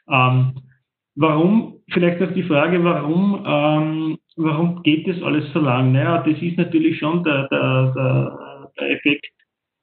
[0.08, 0.54] Ähm,
[1.16, 5.90] warum, vielleicht noch die Frage, warum, ähm, warum geht das alles so lang?
[5.92, 9.26] Naja, das ist natürlich schon der, der, der, der Effekt.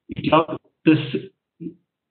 [0.07, 0.99] Ich glaube, dass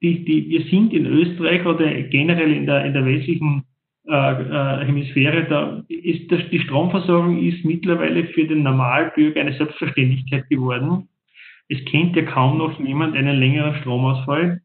[0.01, 3.63] die, die, wir sind in Österreich oder generell in der, in der westlichen
[4.07, 10.47] äh, äh, Hemisphäre, da ist das, die Stromversorgung ist mittlerweile für den Normalbürger eine Selbstverständlichkeit
[10.49, 11.09] geworden.
[11.67, 14.61] Es kennt ja kaum noch jemand einen längeren Stromausfall.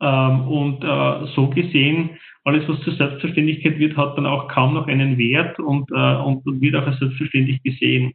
[0.00, 2.10] Ähm, und äh, so gesehen,
[2.44, 6.46] alles, was zur Selbstverständlichkeit wird, hat dann auch kaum noch einen Wert und, äh, und,
[6.46, 8.12] und wird auch als selbstverständlich gesehen.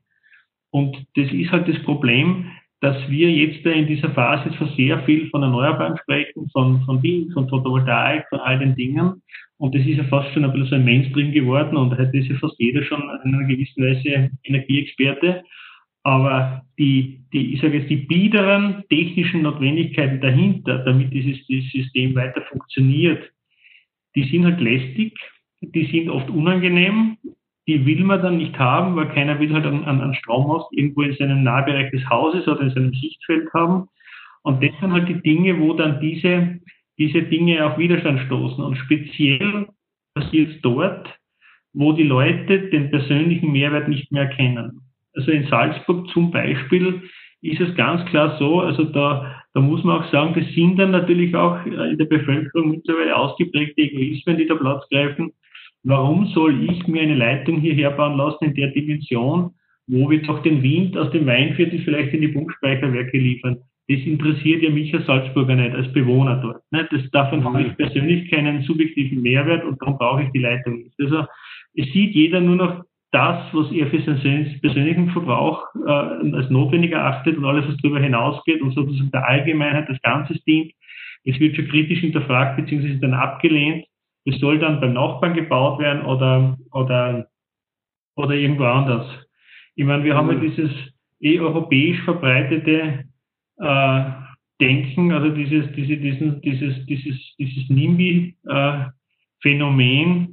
[0.72, 2.48] Und das ist halt das Problem,
[2.82, 7.32] dass wir jetzt in dieser Phase so sehr viel von Erneuerbaren sprechen, von, von Wind,
[7.32, 9.22] von Photovoltaik, von all den Dingen.
[9.58, 12.28] Und das ist ja fast schon ein bisschen so ein Mainstream geworden und heute ist
[12.28, 15.44] ja fast jeder schon in einer gewissen Weise Energieexperte.
[16.04, 22.16] Aber die, die, ich sage jetzt, die biederen technischen Notwendigkeiten dahinter, damit dieses, dieses System
[22.16, 23.32] weiter funktioniert,
[24.16, 25.14] die sind halt lästig,
[25.62, 27.18] die sind oft unangenehm
[27.72, 31.16] die will man dann nicht haben, weil keiner will halt einen, einen Strommast irgendwo in
[31.16, 33.88] seinem Nahbereich des Hauses oder in seinem Sichtfeld haben.
[34.44, 36.60] Und das sind halt die Dinge, wo dann diese,
[36.98, 38.62] diese Dinge auf Widerstand stoßen.
[38.62, 39.68] Und speziell
[40.14, 41.08] passiert es dort,
[41.74, 44.82] wo die Leute den persönlichen Mehrwert nicht mehr erkennen.
[45.16, 47.04] Also in Salzburg zum Beispiel
[47.42, 50.92] ist es ganz klar so, also da, da muss man auch sagen, das sind dann
[50.92, 55.32] natürlich auch in der Bevölkerung mittlerweile ausgeprägte Egoismen, die da Platz greifen
[55.84, 59.52] warum soll ich mir eine Leitung hierher bauen lassen in der Dimension,
[59.88, 63.58] wo wir doch den Wind aus dem Weinviertel vielleicht in die Pumpspeicherwerke liefern?
[63.88, 66.62] Das interessiert ja mich als Salzburger nicht, als Bewohner dort.
[66.72, 66.88] Nicht?
[66.92, 70.96] Das, davon habe ich persönlich keinen subjektiven Mehrwert und darum brauche ich die Leitung nicht.
[71.00, 71.26] Also
[71.76, 76.92] es sieht jeder nur noch das, was er für seinen persönlichen Verbrauch äh, als notwendig
[76.92, 80.72] erachtet und alles, was darüber hinausgeht und sozusagen der Allgemeinheit das Ganze dient.
[81.26, 82.98] Es wird schon kritisch hinterfragt bzw.
[83.00, 83.86] dann abgelehnt.
[84.26, 87.28] Das soll dann beim Nachbarn gebaut werden oder, oder,
[88.16, 89.08] oder irgendwo anders.
[89.76, 90.42] Ich meine, wir haben ja mhm.
[90.42, 90.70] dieses
[91.22, 93.06] eh europäisch verbreitete
[93.58, 94.04] äh,
[94.60, 100.24] Denken, also dieses, diese, diesen, dieses, dieses, dieses NIMBY-Phänomen.
[100.24, 100.28] Äh,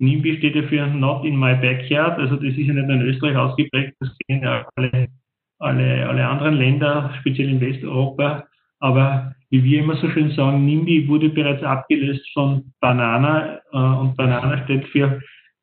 [0.00, 3.02] NIMBY steht ja für Not in my backyard, also das ist ja nicht nur in
[3.02, 5.08] Österreich ausgeprägt, das kennen ja alle,
[5.58, 8.48] alle, alle anderen Länder, speziell in Westeuropa.
[8.80, 14.16] Aber wie wir immer so schön sagen, NIMBY wurde bereits abgelöst von Banana äh, und
[14.16, 15.20] Banana steht für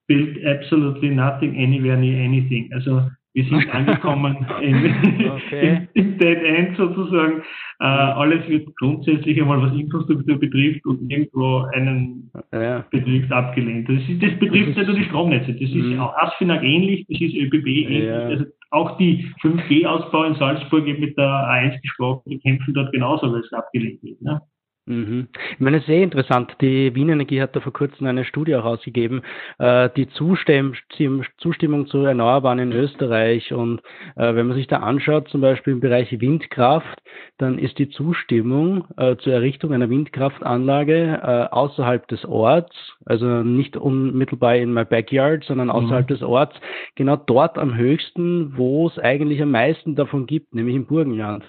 [0.08, 2.72] Build Absolutely Nothing Anywhere Near Anything.
[2.74, 3.02] Also
[3.36, 5.88] wir sind angekommen in, okay.
[5.94, 7.42] im, Dead End sozusagen.
[7.80, 12.86] Äh, alles wird grundsätzlich einmal, was Infrastruktur betrifft und irgendwo einen ja.
[12.90, 13.90] betrifft, abgelehnt.
[13.90, 15.52] Das, ist, das betrifft das nicht nur die Stromnetze.
[15.52, 16.00] Das ist mhm.
[16.00, 18.04] ASFINAG ähnlich, das ist ÖBB ähnlich.
[18.06, 18.20] Ja.
[18.20, 18.46] Also
[18.76, 23.40] auch die 5G-Ausbau in Salzburg, ich mit der A1 gesprochen, die kämpfen dort genauso, weil
[23.40, 24.22] es abgelehnt wird.
[24.22, 24.42] Ne?
[24.88, 25.30] Mhm.
[25.54, 26.56] Ich meine, sehr interessant.
[26.62, 29.24] Die Wien Energie hat da vor kurzem eine Studie auch ausgegeben,
[29.58, 30.76] äh, die Zustimm
[31.38, 33.52] Zustimmung zu Erneuerbaren in Österreich.
[33.52, 33.82] Und
[34.16, 37.02] äh, wenn man sich da anschaut, zum Beispiel im Bereich Windkraft,
[37.40, 43.78] dann ist die Zustimmung äh, zur Errichtung einer Windkraftanlage äh, außerhalb des Orts, also nicht
[43.78, 46.14] unmittelbar in my backyard, sondern außerhalb mhm.
[46.14, 46.56] des Orts,
[46.94, 51.44] genau dort am höchsten, wo es eigentlich am meisten davon gibt, nämlich im Burgenland.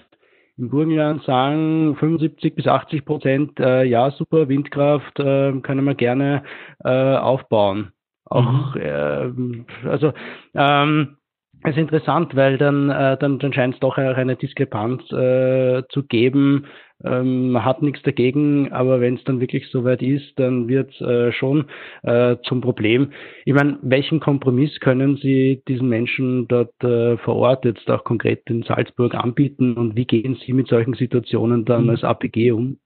[0.57, 6.43] Im Burgenland sagen 75 bis 80 Prozent, äh, ja, super, Windkraft äh, können wir gerne
[6.83, 7.91] äh, aufbauen.
[8.25, 9.65] Auch, mhm.
[9.83, 10.13] äh, also,
[10.55, 11.16] ähm,
[11.63, 15.83] es ist interessant, weil dann, äh, dann, dann scheint es doch auch eine Diskrepanz äh,
[15.89, 16.65] zu geben.
[17.03, 21.01] Ähm, man hat nichts dagegen, aber wenn es dann wirklich soweit ist, dann wird es
[21.01, 21.65] äh, schon
[22.03, 23.11] äh, zum Problem.
[23.45, 28.41] Ich meine, welchen Kompromiss können Sie diesen Menschen dort äh, vor Ort jetzt auch konkret
[28.49, 31.89] in Salzburg anbieten und wie gehen Sie mit solchen Situationen dann mhm.
[31.91, 32.77] als APG um?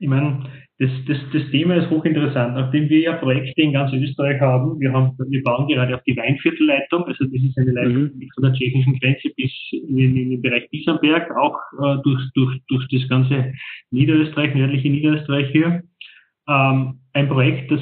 [0.00, 0.44] Ich meine,
[0.78, 2.54] das, das, das Thema ist hochinteressant.
[2.54, 6.16] Nachdem wir ja Projekte in ganz Österreich haben, wir haben, wir bauen gerade auf die
[6.16, 8.28] Weinviertelleitung, also das ist eine Leitung mhm.
[8.34, 12.86] von der tschechischen Grenze bis in, in den Bereich Bissenberg, auch äh, durch, durch, durch
[12.92, 13.52] das ganze
[13.90, 15.82] Niederösterreich, nördliche Niederösterreich hier.
[16.48, 17.80] Ähm, ein Projekt, das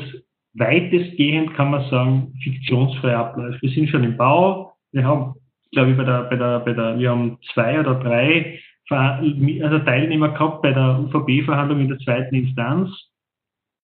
[0.54, 3.60] weitestgehend, kann man sagen, fiktionsfrei abläuft.
[3.60, 5.34] Wir sind schon im Bau, wir haben,
[5.72, 10.30] glaube ich, bei der, bei der, bei der, wir haben zwei oder drei also Teilnehmer
[10.30, 12.90] gehabt bei der UVB-Verhandlung in der zweiten Instanz.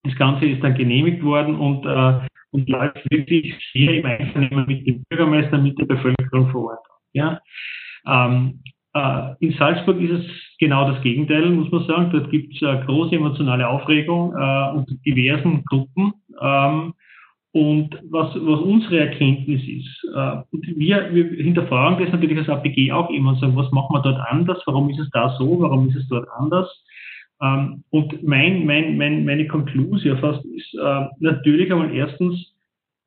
[0.04, 4.86] Das Ganze ist dann genehmigt worden und, äh, und läuft wirklich sehr im Einvernehmen mit
[4.86, 6.86] dem Bürgermeister, mit der Bevölkerung vor Ort.
[7.12, 7.40] Ja?
[8.06, 8.62] Ähm,
[8.94, 10.26] äh, in Salzburg ist es
[10.58, 12.10] genau das Gegenteil, muss man sagen.
[12.10, 16.12] Dort gibt es äh, große emotionale Aufregung äh, unter diversen Gruppen.
[16.40, 16.94] Ähm,
[17.52, 20.36] und was, was unsere Erkenntnis ist, äh,
[20.74, 24.20] wir, wir hinterfragen das natürlich als APG auch immer und sagen, was machen wir dort
[24.30, 26.68] anders, warum ist es da so, warum ist es dort anders?
[27.42, 32.54] Ähm, und mein, mein, mein, meine Konklusion fast ist äh, natürlich einmal erstens,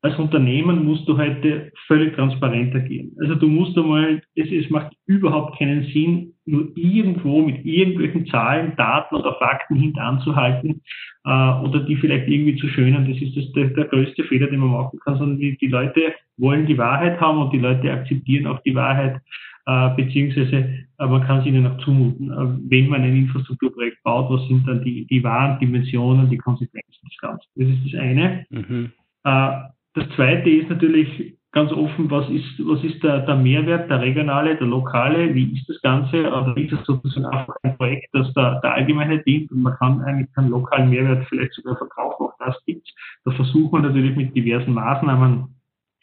[0.01, 3.17] als Unternehmen musst du heute völlig transparenter gehen.
[3.19, 8.75] Also du musst einmal, es, es macht überhaupt keinen Sinn, nur irgendwo mit irgendwelchen Zahlen,
[8.75, 10.81] Daten oder Fakten hintanzuhalten
[11.25, 13.11] äh, oder die vielleicht irgendwie zu schönen.
[13.11, 16.13] Das ist das, der, der größte Fehler, den man machen kann, sondern die, die Leute
[16.37, 19.19] wollen die Wahrheit haben und die Leute akzeptieren auch die Wahrheit,
[19.65, 22.31] äh, beziehungsweise äh, man kann es ihnen auch zumuten.
[22.31, 27.07] Äh, wenn man ein Infrastrukturprojekt baut, was sind dann die, die wahren Dimensionen, die Konsequenzen
[27.09, 27.47] des Ganzen?
[27.55, 28.45] Das ist das eine.
[28.49, 28.91] Mhm.
[29.23, 29.51] Äh,
[29.95, 34.57] das zweite ist natürlich ganz offen, was ist, was ist der, der Mehrwert, der regionale,
[34.57, 38.59] der lokale, wie ist das Ganze, oder ist es sozusagen einfach ein Projekt, das der,
[38.61, 42.61] der Allgemeinheit dient und man kann eigentlich keinen lokalen Mehrwert vielleicht sogar verkaufen, auch das
[42.65, 45.55] gibt Da versucht man natürlich mit diversen Maßnahmen,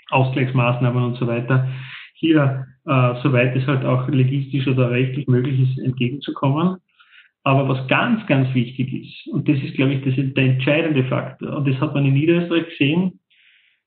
[0.09, 1.69] Ausgleichsmaßnahmen und so weiter,
[2.15, 6.79] hier, äh, soweit es halt auch logistisch oder rechtlich möglich ist, entgegenzukommen.
[7.45, 11.05] Aber was ganz, ganz wichtig ist, und das ist, glaube ich, das ist der entscheidende
[11.05, 13.19] Faktor, und das hat man in Niederösterreich gesehen,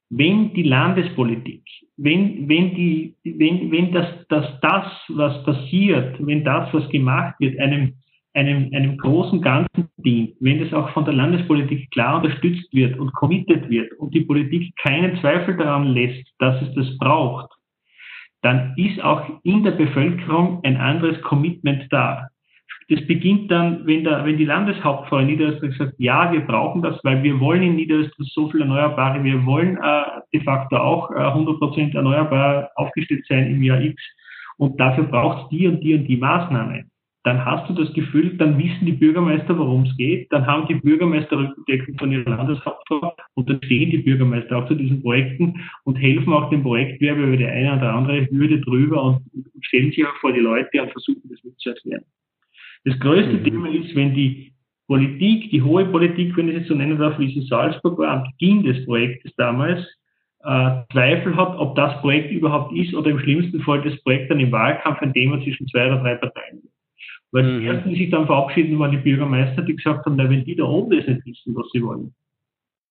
[0.10, 1.64] wenn die Landespolitik,
[1.98, 7.60] wenn, wenn, die, wenn, wenn das, das, das, was passiert, wenn das, was gemacht wird,
[7.60, 7.94] einem,
[8.34, 13.14] einem, einem großen Ganzen dient, wenn das auch von der Landespolitik klar unterstützt wird und
[13.14, 17.50] committed wird und die Politik keinen Zweifel daran lässt, dass es das braucht,
[18.42, 22.28] dann ist auch in der Bevölkerung ein anderes Commitment da
[22.90, 27.00] das beginnt dann, wenn, der, wenn die Landeshauptfrau in Niederösterreich sagt, ja, wir brauchen das,
[27.04, 31.16] weil wir wollen in Niederösterreich so viel Erneuerbare, wir wollen äh, de facto auch äh,
[31.16, 34.02] 100% erneuerbar aufgestellt sein im Jahr X
[34.58, 36.92] und dafür braucht es die und die und die Maßnahmen.
[37.24, 40.76] Dann hast du das Gefühl, dann wissen die Bürgermeister, worum es geht, dann haben die
[40.76, 45.96] Bürgermeister Rückendeckung von ihrer Landeshauptfrau und dann stehen die Bürgermeister auch zu diesen Projekten und
[45.96, 49.22] helfen auch dem Projektwerbe über die eine oder andere Hürde drüber und
[49.62, 52.04] stellen sich auch vor die Leute und versuchen das mit zu erklären.
[52.86, 53.44] Das größte mhm.
[53.44, 54.54] Thema ist, wenn die
[54.88, 58.12] Politik, die hohe Politik, wenn ich es so nennen darf, wie es in Salzburg war,
[58.12, 59.82] am Beginn des Projektes damals,
[60.44, 64.40] äh, Zweifel hat, ob das Projekt überhaupt ist oder im schlimmsten Fall das Projekt dann
[64.40, 66.74] im Wahlkampf ein Thema zwischen zwei oder drei Parteien wird.
[67.32, 67.60] Weil mhm.
[67.60, 70.56] die ersten, die sich dann verabschieden, waren die Bürgermeister, die gesagt haben, na, wenn die
[70.56, 72.14] da oben das nicht wissen, was sie wollen,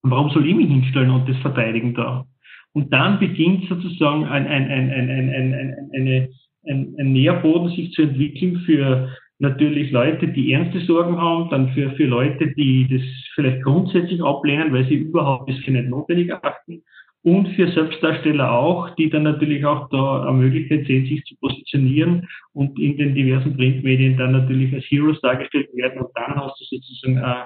[0.02, 2.26] warum soll ich mich hinstellen und das verteidigen da?
[2.72, 6.28] Und dann beginnt sozusagen ein, ein, ein, ein, ein, ein, ein, eine,
[6.66, 11.90] ein, ein Nährboden sich zu entwickeln für natürlich Leute, die ernste Sorgen haben, dann für,
[11.92, 13.02] für Leute, die das
[13.34, 16.82] vielleicht grundsätzlich ablehnen, weil sie überhaupt das für nicht notwendig erachten.
[17.22, 22.28] Und für Selbstdarsteller auch, die dann natürlich auch da eine Möglichkeit sehen, sich zu positionieren
[22.52, 26.02] und in den diversen Printmedien dann natürlich als Heroes dargestellt werden.
[26.02, 27.44] Und dann hast du sozusagen äh,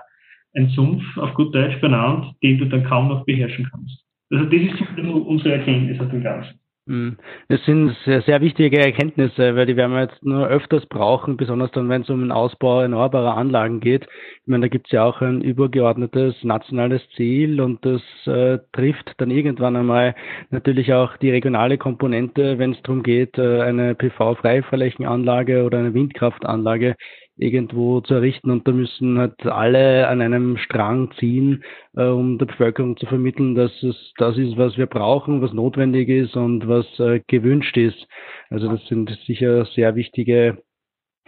[0.54, 4.04] einen Sumpf, auf gut Deutsch benannt, den du dann kaum noch beherrschen kannst.
[4.30, 6.58] Also das ist unsere Erkenntnis aus dem Ganzen.
[6.88, 7.18] Hm.
[7.48, 11.70] Das sind sehr, sehr wichtige Erkenntnisse, weil die werden wir jetzt nur öfters brauchen, besonders
[11.72, 14.04] dann, wenn es um den Ausbau erneuerbarer Anlagen geht.
[14.04, 19.12] Ich meine, da gibt es ja auch ein übergeordnetes nationales Ziel und das äh, trifft
[19.18, 20.14] dann irgendwann einmal
[20.48, 26.96] natürlich auch die regionale Komponente, wenn es darum geht, äh, eine PV-Freiflächenanlage oder eine Windkraftanlage
[27.38, 31.64] irgendwo zu errichten und da müssen halt alle an einem Strang ziehen,
[31.96, 36.08] äh, um der Bevölkerung zu vermitteln, dass es das ist, was wir brauchen, was notwendig
[36.08, 38.06] ist und was äh, gewünscht ist.
[38.50, 40.58] Also das sind sicher sehr wichtige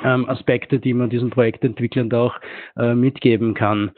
[0.03, 2.35] ähm, Aspekte, die man diesen Projektentwicklern auch
[2.77, 3.93] äh, mitgeben kann.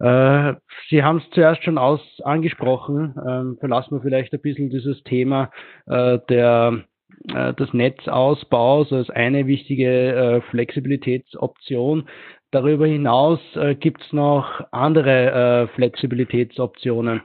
[0.00, 0.54] Äh,
[0.88, 5.50] Sie haben es zuerst schon aus angesprochen, ähm, verlassen wir vielleicht ein bisschen dieses Thema
[5.86, 6.84] äh, der
[7.26, 12.08] des Netzausbaus als eine wichtige äh, Flexibilitätsoption.
[12.50, 17.22] Darüber hinaus äh, gibt es noch andere Flexibilitätsoptionen.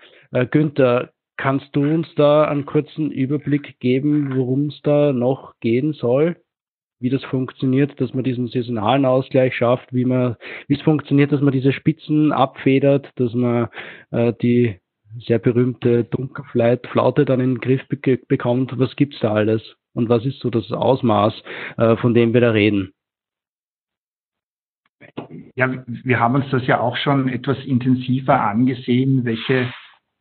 [0.51, 1.09] Günther,
[1.39, 6.35] kannst du uns da einen kurzen Überblick geben, worum es da noch gehen soll?
[6.99, 10.35] Wie das funktioniert, dass man diesen saisonalen Ausgleich schafft, wie man,
[10.67, 13.69] wie es funktioniert, dass man diese Spitzen abfedert, dass man
[14.11, 14.79] äh, die
[15.17, 18.77] sehr berühmte Dunkelflaute dann in den Griff be bekommt.
[18.77, 19.78] Was gibt's da alles?
[19.93, 21.33] Und was ist so das Ausmaß,
[21.77, 22.93] äh, von dem wir da reden?
[25.55, 29.71] Ja, wir haben uns das ja auch schon etwas intensiver angesehen, welche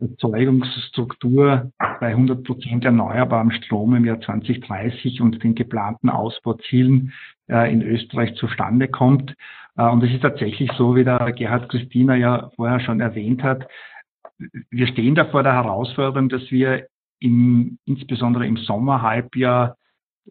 [0.01, 7.13] Erzeugungsstruktur bei 100 Prozent erneuerbarem Strom im Jahr 2030 und den geplanten Ausbauzielen
[7.49, 9.35] äh, in Österreich zustande kommt.
[9.77, 13.67] Äh, und es ist tatsächlich so, wie der Gerhard Christina ja vorher schon erwähnt hat,
[14.71, 16.87] wir stehen da vor der Herausforderung, dass wir
[17.21, 19.77] im, insbesondere im Sommerhalbjahr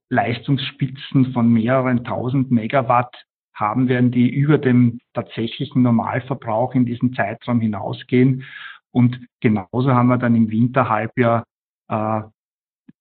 [0.10, 3.16] Leistungsspitzen von mehreren tausend Megawatt
[3.54, 8.44] haben werden, die über dem tatsächlichen Normalverbrauch in diesem Zeitraum hinausgehen.
[8.92, 11.44] Und genauso haben wir dann im Winterhalbjahr
[11.90, 12.22] äh,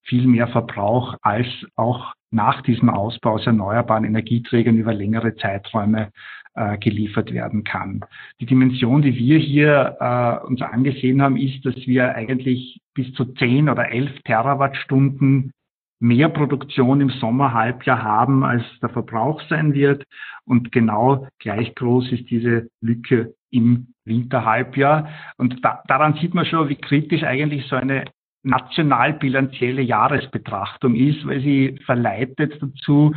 [0.03, 6.11] viel mehr Verbrauch als auch nach diesem Ausbau aus erneuerbaren Energieträgern über längere Zeiträume
[6.55, 8.05] äh, geliefert werden kann.
[8.41, 13.27] Die Dimension, die wir hier äh, uns angesehen haben, ist, dass wir eigentlich bis zu
[13.27, 15.53] 10 oder 11 Terawattstunden
[15.99, 20.05] mehr Produktion im Sommerhalbjahr haben, als der Verbrauch sein wird.
[20.45, 25.09] Und genau gleich groß ist diese Lücke im Winterhalbjahr.
[25.39, 28.05] Und da, daran sieht man schon, wie kritisch eigentlich so eine
[28.47, 33.15] nationalbilanzielle Jahresbetrachtung ist, weil sie verleitet dazu,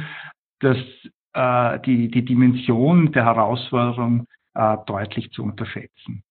[0.60, 0.78] dass
[1.34, 4.26] äh, die, die Dimension der Herausforderung
[4.56, 6.24] äh, deutlich zu unterschätzen.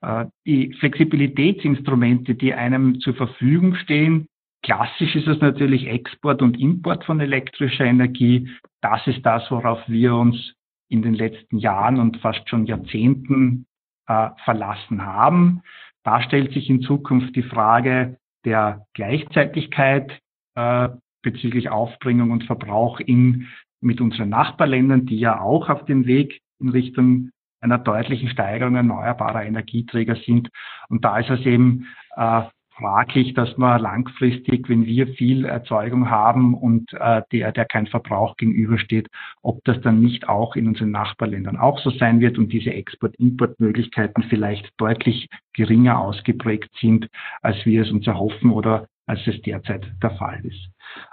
[0.00, 4.26] Äh, die Flexibilitätsinstrumente, die einem zur Verfügung stehen,
[4.62, 8.48] klassisch ist es natürlich Export und Import von elektrischer Energie.
[8.80, 10.54] Das ist das, worauf wir uns
[10.88, 13.66] in den letzten Jahren und fast schon Jahrzehnten
[14.08, 15.62] äh, verlassen haben.
[16.02, 20.20] Da stellt sich in Zukunft die Frage der Gleichzeitigkeit
[20.54, 20.88] äh,
[21.22, 23.48] bezüglich Aufbringung und Verbrauch in
[23.82, 27.30] mit unseren Nachbarländern, die ja auch auf dem Weg in Richtung
[27.60, 30.50] einer deutlichen Steigerung erneuerbarer Energieträger sind.
[30.88, 31.86] Und da ist es eben
[32.16, 32.42] äh,
[32.80, 38.36] fraglich, dass man langfristig, wenn wir viel Erzeugung haben und äh, der, der kein Verbrauch
[38.36, 39.08] gegenübersteht,
[39.42, 44.22] ob das dann nicht auch in unseren Nachbarländern auch so sein wird und diese Export-Import-Möglichkeiten
[44.24, 47.08] vielleicht deutlich geringer ausgeprägt sind,
[47.42, 50.70] als wir es uns erhoffen oder als es derzeit der Fall ist.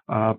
[0.07, 0.35] Äh,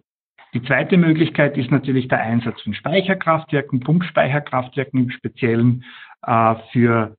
[0.54, 5.84] die zweite Möglichkeit ist natürlich der Einsatz von Speicherkraftwerken, Pumpspeicherkraftwerken im Speziellen
[6.26, 7.16] äh, für,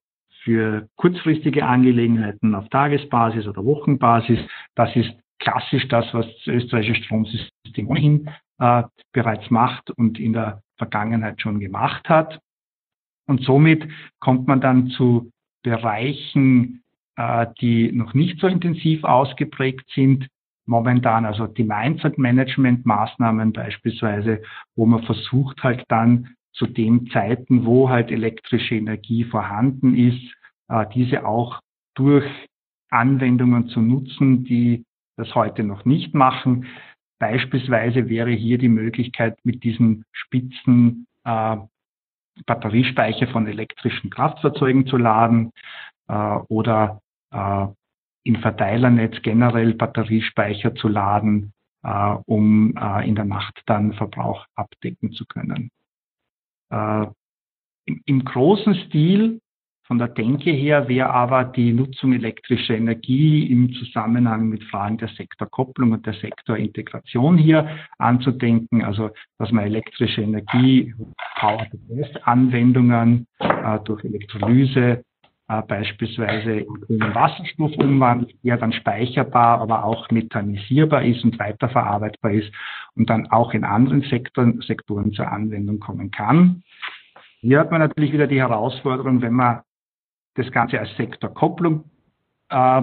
[0.49, 4.39] für kurzfristige Angelegenheiten auf Tagesbasis oder Wochenbasis.
[4.73, 8.81] Das ist klassisch das, was das österreichische Stromsystem ohnehin äh,
[9.11, 12.39] bereits macht und in der Vergangenheit schon gemacht hat.
[13.27, 13.87] Und somit
[14.19, 15.29] kommt man dann zu
[15.61, 16.81] Bereichen,
[17.15, 20.29] äh, die noch nicht so intensiv ausgeprägt sind,
[20.65, 24.41] momentan, also die Mindset-Management-Maßnahmen beispielsweise,
[24.75, 30.38] wo man versucht halt dann zu den Zeiten, wo halt elektrische Energie vorhanden ist,
[30.93, 31.61] diese auch
[31.95, 32.25] durch
[32.89, 34.85] Anwendungen zu nutzen, die
[35.17, 36.67] das heute noch nicht machen.
[37.19, 41.57] Beispielsweise wäre hier die Möglichkeit, mit diesen Spitzen äh,
[42.45, 45.51] Batteriespeicher von elektrischen Kraftfahrzeugen zu laden
[46.07, 46.13] äh,
[46.47, 47.01] oder
[47.31, 47.67] äh,
[48.23, 51.53] im Verteilernetz generell Batteriespeicher zu laden,
[51.83, 55.69] äh, um äh, in der Nacht dann Verbrauch abdecken zu können.
[56.69, 57.07] Äh,
[57.85, 59.41] im, Im großen Stil
[59.89, 65.07] von der Denke her wäre aber die Nutzung elektrischer Energie im Zusammenhang mit Fragen der
[65.07, 67.67] Sektorkopplung und der Sektorintegration hier
[67.97, 68.85] anzudenken.
[68.85, 69.09] Also,
[69.39, 70.93] dass man elektrische Energie,
[71.39, 75.03] Power-to-Gas-Anwendungen äh, durch Elektrolyse
[75.47, 82.33] äh, beispielsweise in grünen Wasserstoff umwandelt, der dann speicherbar, aber auch methanisierbar ist und weiterverarbeitbar
[82.33, 82.53] ist
[82.93, 86.61] und dann auch in anderen Sektoren, Sektoren zur Anwendung kommen kann.
[87.41, 89.61] Hier hat man natürlich wieder die Herausforderung, wenn man
[90.35, 91.83] das Ganze als Sektorkopplung
[92.49, 92.81] äh,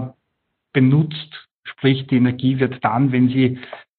[0.72, 3.58] benutzt, sprich die Energie wird dann, wenn sie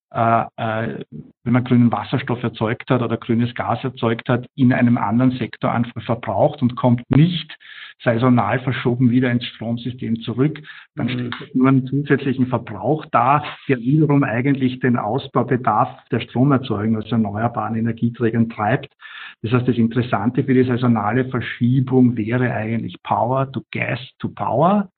[0.10, 5.72] wenn man grünen Wasserstoff erzeugt hat oder grünes Gas erzeugt hat, in einem anderen Sektor
[5.72, 7.58] einfach verbraucht und kommt nicht
[8.04, 10.62] saisonal verschoben wieder ins Stromsystem zurück,
[10.96, 11.12] dann mhm.
[11.12, 17.76] stellt nur einen zusätzlichen Verbrauch dar, der wiederum eigentlich den Ausbaubedarf der Stromerzeugung aus erneuerbaren
[17.76, 18.94] Energieträgern treibt.
[19.42, 24.90] Das heißt, das Interessante für die saisonale Verschiebung wäre eigentlich Power to Gas to Power.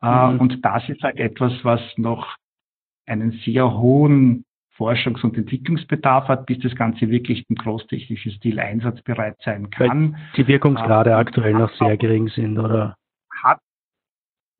[0.00, 0.40] Äh, mhm.
[0.40, 2.36] Und das ist halt etwas, was noch
[3.06, 4.44] einen sehr hohen
[4.76, 10.14] Forschungs- und Entwicklungsbedarf hat, bis das Ganze wirklich im großtechnischen Stil einsatzbereit sein kann.
[10.14, 12.96] Weil die Wirkungsgrade ähm, aktuell noch sehr gering sind, oder?
[13.42, 13.60] Hat,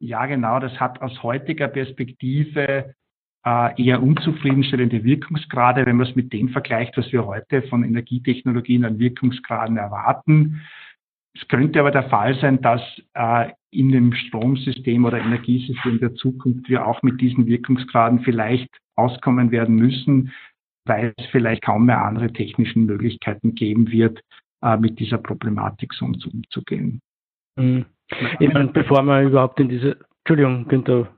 [0.00, 2.94] ja, genau, das hat aus heutiger Perspektive
[3.44, 8.84] äh, eher unzufriedenstellende Wirkungsgrade, wenn man es mit dem vergleicht, was wir heute von Energietechnologien
[8.84, 10.62] an Wirkungsgraden erwarten.
[11.36, 12.80] Es könnte aber der Fall sein, dass
[13.14, 19.51] äh, in dem Stromsystem oder Energiesystem der Zukunft wir auch mit diesen Wirkungsgraden vielleicht auskommen
[19.51, 20.32] werden müssen,
[20.86, 24.20] weil es vielleicht kaum mehr andere technischen Möglichkeiten geben wird,
[24.62, 27.01] äh, mit dieser Problematik so umzugehen.
[27.57, 27.86] Mhm.
[28.38, 31.09] Ich meine, bevor man überhaupt in diese, Entschuldigung, Günther.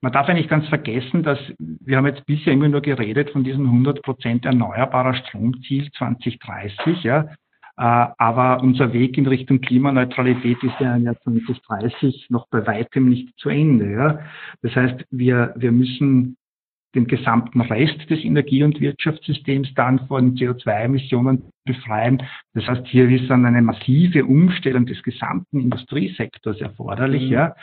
[0.00, 3.44] Man darf ja nicht ganz vergessen, dass wir haben jetzt bisher immer nur geredet von
[3.44, 7.28] diesem 100 Prozent erneuerbarer Stromziel 2030, ja.
[7.80, 13.08] Äh, aber unser Weg in Richtung Klimaneutralität ist ja im Jahr 2030 noch bei weitem
[13.08, 13.90] nicht zu Ende.
[13.90, 14.18] Ja?
[14.60, 16.36] Das heißt, wir, wir müssen
[16.94, 22.22] den gesamten Rest des Energie- und Wirtschaftssystems dann von CO2-Emissionen befreien.
[22.52, 27.32] Das heißt, hier ist dann eine massive Umstellung des gesamten Industriesektors erforderlich, mhm.
[27.32, 27.54] ja.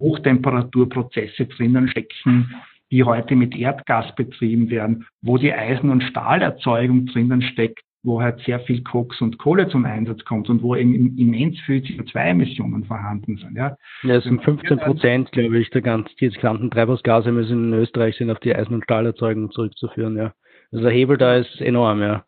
[0.00, 2.52] Hochtemperaturprozesse drinnen stecken,
[2.90, 8.40] die heute mit Erdgas betrieben werden, wo die Eisen- und Stahlerzeugung drinnen steckt, wo halt
[8.40, 13.36] sehr viel Koks und Kohle zum Einsatz kommt und wo eben immens viel CO2-Emissionen vorhanden
[13.36, 13.56] sind.
[13.56, 18.16] Ja, ja es sind 15 Prozent, glaube ich, der ganzen, die gesamten Treibhausgase in Österreich
[18.16, 20.16] sind auf die Eisen- und Stahlerzeugung zurückzuführen.
[20.16, 20.32] Ja.
[20.72, 22.24] Also der Hebel da ist enorm, ja.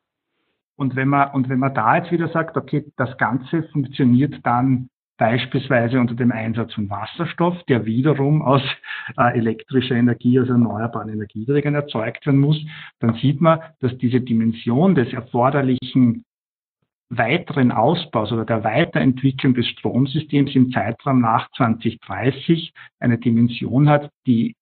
[0.76, 4.90] Und wenn man, und wenn man da jetzt wieder sagt, okay, das Ganze funktioniert dann
[5.16, 8.62] beispielsweise unter dem Einsatz von Wasserstoff, der wiederum aus
[9.16, 12.60] äh, elektrischer Energie, aus erneuerbaren Energieträgern erzeugt werden muss,
[13.00, 16.24] dann sieht man, dass diese Dimension des erforderlichen
[17.10, 24.56] weiteren Ausbaus oder der Weiterentwicklung des Stromsystems im Zeitraum nach 2030 eine Dimension hat, die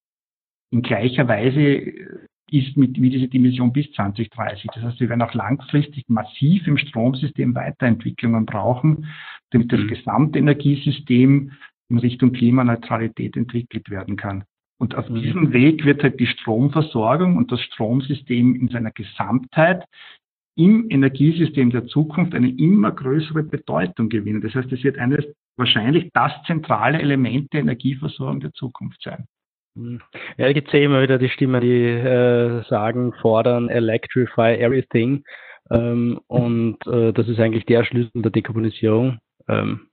[0.71, 1.93] in gleicher Weise
[2.53, 4.71] ist mit, wie diese Dimension bis 2030.
[4.75, 9.07] Das heißt, wir werden auch langfristig massiv im Stromsystem Weiterentwicklungen brauchen,
[9.51, 9.89] damit das mhm.
[9.89, 11.53] gesamte Energiesystem
[11.89, 14.45] in Richtung Klimaneutralität entwickelt werden kann.
[14.79, 15.23] Und auf mhm.
[15.23, 19.85] diesem Weg wird halt die Stromversorgung und das Stromsystem in seiner Gesamtheit
[20.57, 24.43] im Energiesystem der Zukunft eine immer größere Bedeutung gewinnen.
[24.43, 25.25] Das heißt, es wird eines
[25.57, 29.27] wahrscheinlich das zentrale Element der Energieversorgung der Zukunft sein.
[29.77, 30.01] Hm.
[30.37, 35.25] Ja, da gibt immer wieder die Stimmen, die äh, sagen, fordern, electrify everything.
[35.71, 39.19] Ähm, und äh, das ist eigentlich der Schlüssel der Dekarbonisierung.
[39.49, 39.89] Ähm,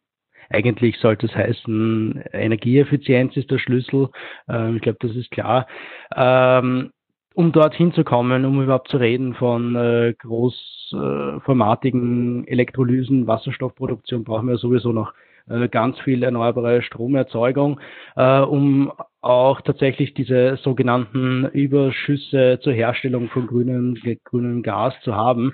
[0.50, 4.10] eigentlich sollte es heißen, Energieeffizienz ist der Schlüssel.
[4.50, 5.68] Ähm, ich glaube, das ist klar.
[6.16, 6.92] Ähm,
[7.36, 14.58] um dorthin zu kommen, um überhaupt zu reden von äh, großformatigen Elektrolysen, Wasserstoffproduktion, brauchen wir
[14.58, 15.29] sowieso noch äh,
[15.72, 17.80] ganz viel erneuerbare Stromerzeugung,
[18.16, 18.92] äh, um
[19.22, 25.52] auch tatsächlich diese sogenannten Überschüsse zur Herstellung von grünem, grünem Gas zu haben.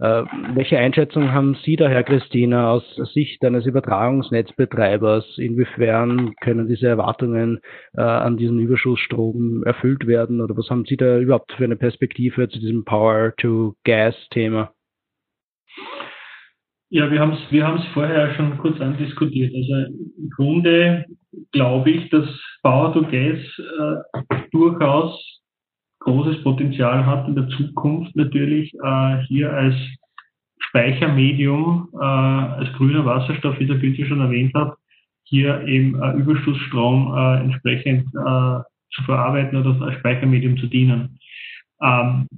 [0.00, 0.24] Äh,
[0.54, 2.84] welche Einschätzung haben Sie da, Herr Christina, aus
[3.14, 5.38] Sicht eines Übertragungsnetzbetreibers?
[5.38, 7.60] Inwiefern können diese Erwartungen
[7.96, 10.40] äh, an diesen Überschussstrom erfüllt werden?
[10.40, 14.72] Oder was haben Sie da überhaupt für eine Perspektive zu diesem Power-to-Gas-Thema?
[16.94, 19.52] Ja, wir haben es wir vorher schon kurz andiskutiert.
[19.52, 21.04] Also im Grunde
[21.50, 22.24] glaube ich, dass
[22.62, 25.20] Power to Gas äh, durchaus
[25.98, 29.74] großes Potenzial hat in der Zukunft natürlich äh, hier als
[30.60, 34.76] Speichermedium, äh, als grüner Wasserstoff, wie der Günther schon erwähnt hat,
[35.24, 38.60] hier eben äh, Überschussstrom äh, entsprechend äh,
[38.92, 41.18] zu verarbeiten oder als Speichermedium zu dienen.
[41.82, 42.28] Ähm,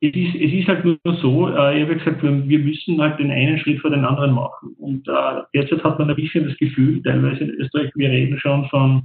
[0.00, 3.30] es ist, es ist halt nur so, äh, ich habe gesagt, wir müssen halt den
[3.30, 4.74] einen Schritt vor den anderen machen.
[4.78, 8.66] Und äh, derzeit hat man ein bisschen das Gefühl, teilweise in Österreich, wir reden schon
[8.66, 9.02] von,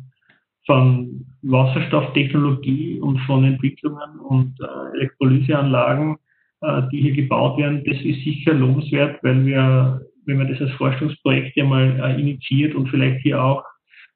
[0.65, 6.17] von Wasserstofftechnologie und von Entwicklungen und äh, Elektrolyseanlagen,
[6.61, 7.83] äh, die hier gebaut werden.
[7.85, 12.75] Das ist sicher lobenswert, weil wir wenn man das als Forschungsprojekt ja mal äh, initiiert
[12.75, 13.63] und vielleicht hier auch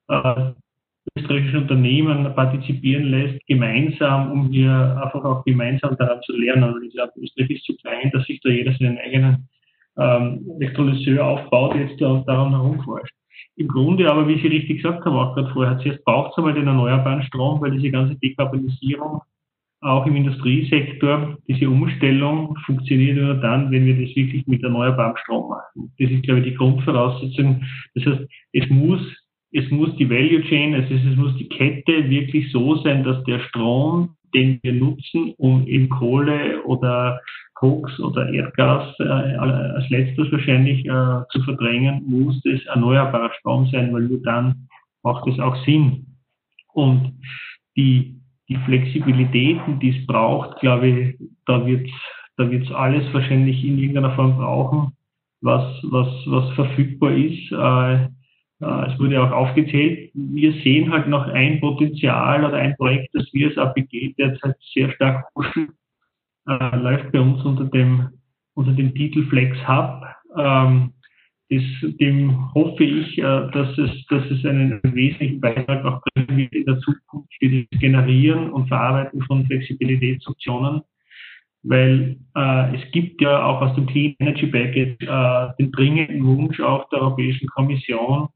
[0.07, 0.51] äh,
[1.15, 6.63] österreichische Unternehmen partizipieren lässt, gemeinsam, um hier einfach auch gemeinsam daran zu lernen.
[6.63, 9.47] Also ich glaube, Österreich ist zu klein, dass sich da jeder seinen eigenen
[9.97, 13.13] ähm, Elektrolyseur aufbaut jetzt daran herumforscht.
[13.57, 16.53] Im Grunde aber, wie Sie richtig gesagt haben, auch gerade vorher, zuerst braucht es einmal
[16.53, 19.21] den erneuerbaren Strom, weil diese ganze Dekarbonisierung
[19.81, 25.49] auch im Industriesektor, diese Umstellung funktioniert nur dann, wenn wir das wirklich mit erneuerbarem Strom
[25.49, 25.93] machen.
[25.99, 27.63] Das ist, glaube ich, die Grundvoraussetzung.
[27.93, 28.21] Das heißt,
[28.53, 29.01] es muss,
[29.55, 33.39] es muss die Value Chain, also es muss die Kette wirklich so sein, dass der
[33.39, 37.21] Strom, den wir nutzen, um eben Kohle oder
[37.53, 43.93] Koks oder Erdgas äh, als letztes wahrscheinlich äh, zu verdrängen, muss das erneuerbarer Strom sein,
[43.93, 44.67] weil nur dann
[45.03, 46.05] macht es auch Sinn.
[46.73, 47.13] Und
[47.77, 51.89] die, die Flexibilitäten, die es braucht, glaube ich, da wird
[52.37, 54.91] da wird's alles wahrscheinlich in irgendeiner Form brauchen,
[55.39, 57.49] was, was, was verfügbar ist.
[57.53, 58.09] Äh,
[58.59, 63.49] es wurde auch aufgezählt, wir sehen halt noch ein Potenzial oder ein Projekt, das wir
[63.49, 65.73] als APG derzeit sehr stark pushen,
[66.47, 68.09] äh, läuft bei uns unter dem,
[68.53, 70.03] unter dem Titel Flex Hub.
[70.37, 70.93] Ähm,
[71.49, 71.63] das,
[71.99, 76.65] dem hoffe ich, äh, dass, es, dass es einen wesentlichen Beitrag auch bringen wird in
[76.65, 80.81] der Zukunft für das Generieren und Verarbeiten von Flexibilitätsoptionen,
[81.63, 86.59] weil äh, es gibt ja auch aus dem Clean Energy Package äh, den dringenden Wunsch
[86.59, 88.29] auch der Europäischen Kommission,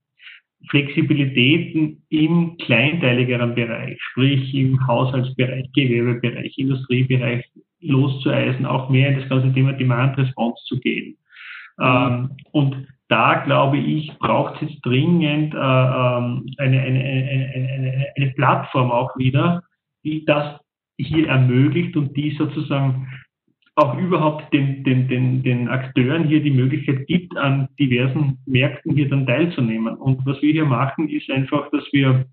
[0.68, 7.46] Flexibilitäten im kleinteiligeren Bereich, sprich im Haushaltsbereich, Gewerbebereich, Industriebereich
[7.82, 11.18] loszueisen, auch mehr in das ganze Thema Demand Response zu gehen.
[11.80, 18.32] Ähm, und da glaube ich, braucht es jetzt dringend äh, ähm, eine, eine, eine, eine,
[18.36, 19.64] Plattform auch wieder,
[20.04, 20.60] die das
[20.98, 23.08] hier ermöglicht und die sozusagen
[23.80, 29.10] auch überhaupt den, den, den, den Akteuren hier die Möglichkeit gibt, an diversen Märkten hier
[29.10, 29.96] dann teilzunehmen.
[29.96, 32.26] Und was wir hier machen, ist einfach, dass wir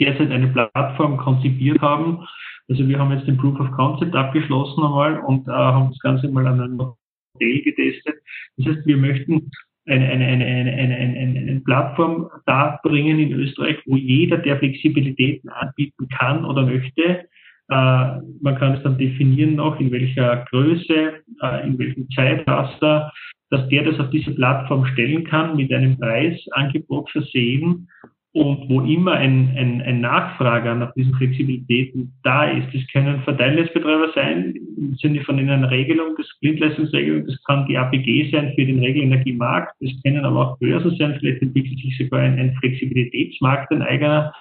[0.00, 2.26] derzeit eine Plattform konzipiert haben.
[2.68, 6.28] Also wir haben jetzt den Proof of Concept abgeschlossen einmal und äh, haben das Ganze
[6.28, 8.16] mal an einem Modell getestet.
[8.56, 9.50] Das heißt, wir möchten
[9.86, 15.50] eine, eine, eine, eine, eine, eine, eine Plattform darbringen in Österreich, wo jeder, der Flexibilitäten
[15.50, 17.28] anbieten kann oder möchte,
[17.70, 23.12] äh, man kann es dann definieren noch, in welcher Größe, äh, in welchem Zeitraster,
[23.50, 27.88] dass der das auf diese Plattform stellen kann, mit einem Preisangebot versehen
[28.34, 34.10] und wo immer ein, ein, ein Nachfrager nach diesen Flexibilitäten da ist, das können Verteilnetzbetreiber
[34.12, 38.80] sein, im Sinne von einer Regelung, das Blindleistungsregelung, das kann die APG sein für den
[38.80, 43.82] Regelenergiemarkt, das können aber auch Börsen sein, vielleicht entwickelt sich sogar ein, ein Flexibilitätsmarkt, ein
[43.82, 44.32] eigener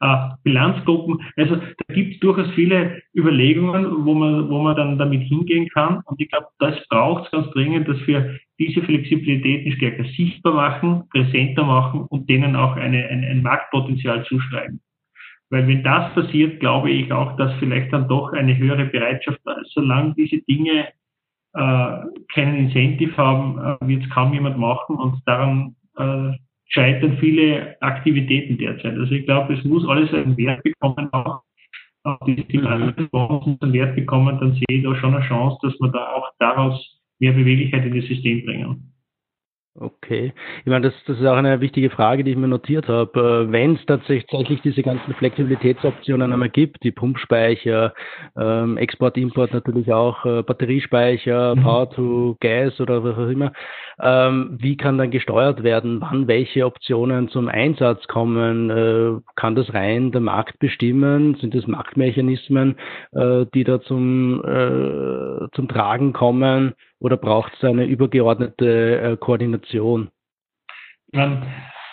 [0.00, 1.20] äh, Bilanzgruppen.
[1.36, 6.02] Also da gibt es durchaus viele Überlegungen, wo man, wo man dann damit hingehen kann.
[6.06, 11.04] Und ich glaube, das braucht es ganz dringend, dass wir diese Flexibilitäten stärker sichtbar machen,
[11.10, 14.80] präsenter machen und denen auch eine, eine, ein Marktpotenzial zuschreiben.
[15.50, 19.52] Weil wenn das passiert, glaube ich auch, dass vielleicht dann doch eine höhere Bereitschaft da
[19.54, 19.72] ist.
[19.72, 20.88] Solange diese Dinge
[21.54, 21.98] äh,
[22.32, 26.36] keinen Incentive haben, äh, wird es kaum jemand machen und daran äh,
[26.70, 28.96] scheitern viele Aktivitäten derzeit.
[28.96, 31.42] Also ich glaube, es muss alles einen Wert bekommen, auch
[32.04, 35.88] auf diese Thematik einen Wert bekommen, dann sehe ich da schon eine Chance, dass wir
[35.88, 38.92] da auch daraus mehr Beweglichkeit in das System bringen.
[39.82, 40.34] Okay.
[40.58, 43.46] Ich meine, das, das ist auch eine wichtige Frage, die ich mir notiert habe.
[43.48, 47.94] Wenn es tatsächlich diese ganzen Flexibilitätsoptionen einmal gibt, die Pumpspeicher,
[48.38, 51.62] ähm, Export, Import natürlich auch, äh, Batteriespeicher, mhm.
[51.62, 53.52] Power to Gas oder was auch immer,
[54.02, 58.68] ähm, wie kann dann gesteuert werden, wann welche Optionen zum Einsatz kommen?
[58.68, 61.36] Äh, kann das rein der Markt bestimmen?
[61.36, 62.76] Sind das Marktmechanismen,
[63.12, 66.74] äh, die da zum, äh, zum Tragen kommen?
[67.00, 70.10] Oder braucht es eine übergeordnete äh, Koordination?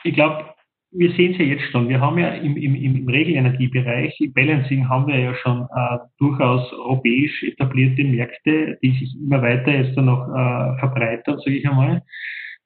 [0.04, 0.46] Ich glaube,
[0.92, 1.90] wir sehen es ja jetzt schon.
[1.90, 6.72] Wir haben ja im, im, im Regelenergiebereich, im Balancing haben wir ja schon äh, durchaus
[6.74, 12.04] europäisch etablierte Märkte, die sich immer weiter jetzt dann noch äh, verbreitern, sage ich einmal.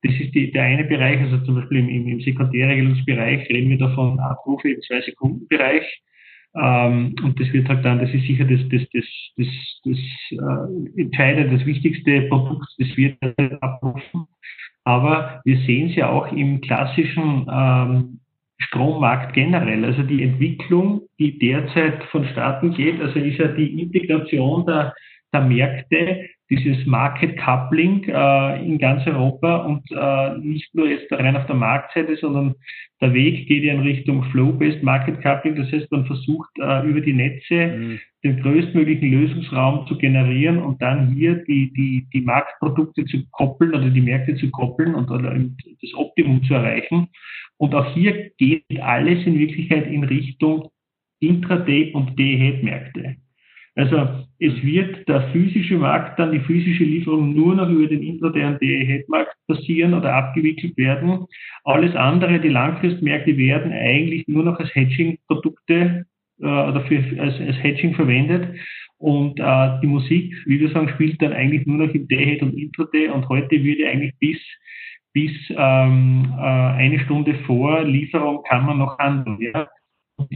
[0.04, 3.78] Das ist die, der eine Bereich, also zum Beispiel im, im, im Sekundärregelungsbereich reden wir
[3.78, 5.86] davon Abrufe im Zwei-Sekunden-Bereich.
[6.56, 9.06] Ähm, und das wird halt dann, das ist sicher das, das, das,
[9.38, 9.48] das,
[9.86, 9.98] das
[10.32, 13.18] äh, Entscheidende, das wichtigste Produkt, das wird
[13.62, 14.28] abrufen.
[14.84, 18.20] Aber wir sehen es ja auch im klassischen ähm,
[18.58, 19.86] Strommarkt generell.
[19.86, 24.94] Also die Entwicklung, die derzeit vonstatten geht, also ist ja die Integration der,
[25.34, 31.38] der Märkte, dieses Market Coupling äh, in ganz Europa und äh, nicht nur jetzt rein
[31.38, 32.56] auf der Marktseite, sondern
[33.00, 35.56] der Weg geht ja in Richtung Flow-Based Market Coupling.
[35.56, 38.00] Das heißt, man versucht äh, über die Netze mhm.
[38.26, 43.90] den größtmöglichen Lösungsraum zu generieren und dann hier die, die, die Marktprodukte zu koppeln oder
[43.90, 47.08] die Märkte zu koppeln und oder das Optimum zu erreichen.
[47.56, 50.70] Und auch hier geht alles in Wirklichkeit in Richtung
[51.22, 53.16] Intraday und Day-Ahead-Märkte.
[53.76, 58.46] Also es wird der physische Markt dann, die physische Lieferung nur noch über den Intraday-
[58.46, 61.26] und Day-Ahead-Markt passieren oder abgewickelt werden.
[61.64, 66.06] Alles andere, die Langfristmärkte werden eigentlich nur noch als Hedging-Produkte
[66.42, 68.48] äh, oder für, als, als Hedging verwendet.
[68.98, 72.58] Und äh, die Musik, wie wir sagen, spielt dann eigentlich nur noch im Day-Ahead und
[72.58, 73.08] Intraday.
[73.10, 74.38] Und heute würde eigentlich bis
[75.14, 79.40] bis ähm, äh, eine Stunde vor Lieferung kann man noch handeln.
[79.42, 79.68] Ja?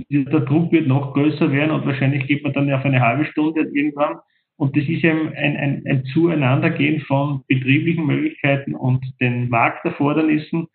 [0.09, 3.61] Der Druck wird noch größer werden und wahrscheinlich geht man dann auf eine halbe Stunde
[3.73, 4.17] irgendwann.
[4.57, 10.67] Und das ist eben ein, ein, ein Zueinandergehen von betrieblichen Möglichkeiten und den Markterfordernissen.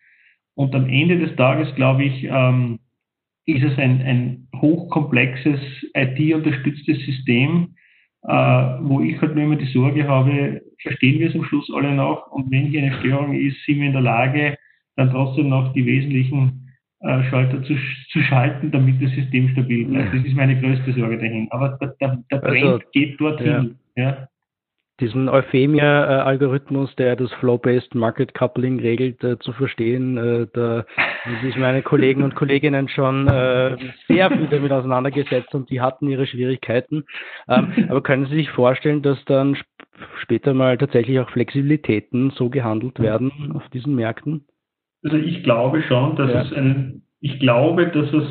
[0.53, 2.79] Und am Ende des Tages, glaube ich, ähm,
[3.45, 5.59] ist es ein, ein hochkomplexes
[5.95, 7.75] IT-unterstütztes System,
[8.23, 8.31] äh,
[8.81, 12.27] wo ich halt nur immer die Sorge habe, verstehen wir es am Schluss alle noch?
[12.27, 14.57] Und wenn hier eine Störung ist, sind wir in der Lage,
[14.95, 16.70] dann trotzdem noch die wesentlichen
[17.01, 17.75] äh, Schalter zu,
[18.11, 20.13] zu schalten, damit das System stabil bleibt.
[20.13, 21.47] Das ist meine größte Sorge dahin.
[21.51, 23.75] Aber der, der, der Trend also, geht dorthin.
[23.95, 24.03] Ja.
[24.03, 24.27] ja.
[24.99, 30.85] Diesen Euphemia-Algorithmus, der das Flow-Based Market Coupling regelt, äh, zu verstehen, äh, da
[31.23, 33.77] haben sich meine Kollegen und Kolleginnen schon äh,
[34.07, 37.05] sehr viel damit auseinandergesetzt und die hatten ihre Schwierigkeiten.
[37.49, 39.65] Ähm, aber können Sie sich vorstellen, dass dann sp
[40.21, 44.45] später mal tatsächlich auch Flexibilitäten so gehandelt werden auf diesen Märkten?
[45.03, 46.41] Also ich glaube schon, dass ja.
[46.43, 48.27] es einen, ich glaube, dass es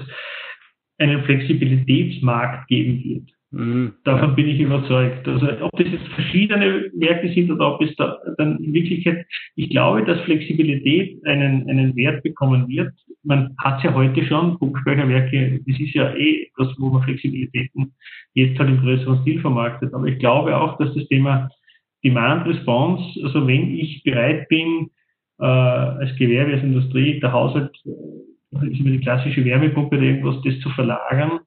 [0.99, 3.31] einen Flexibilitätsmarkt geben wird.
[3.53, 3.95] Mhm.
[4.05, 4.35] Davon ja.
[4.35, 5.27] bin ich überzeugt.
[5.27, 9.71] Also ob das jetzt verschiedene Märkte sind oder ob es da dann in Wirklichkeit, ich
[9.71, 12.93] glaube, dass Flexibilität einen, einen Wert bekommen wird.
[13.25, 17.93] Man hat es ja heute schon, Punktspeicherwerke, das ist ja eh etwas, wo man Flexibilitäten
[18.35, 19.93] jetzt halt im größeren Stil vermarktet.
[19.95, 21.51] Aber ich glaube auch, dass das Thema
[22.05, 24.91] Demand Response, also wenn ich bereit bin,
[25.41, 30.43] äh, als Gewerbe, als Industrie, der Haushalt äh, ist immer die klassische Wärmepumpe oder irgendwas,
[30.45, 31.41] das zu verlagern.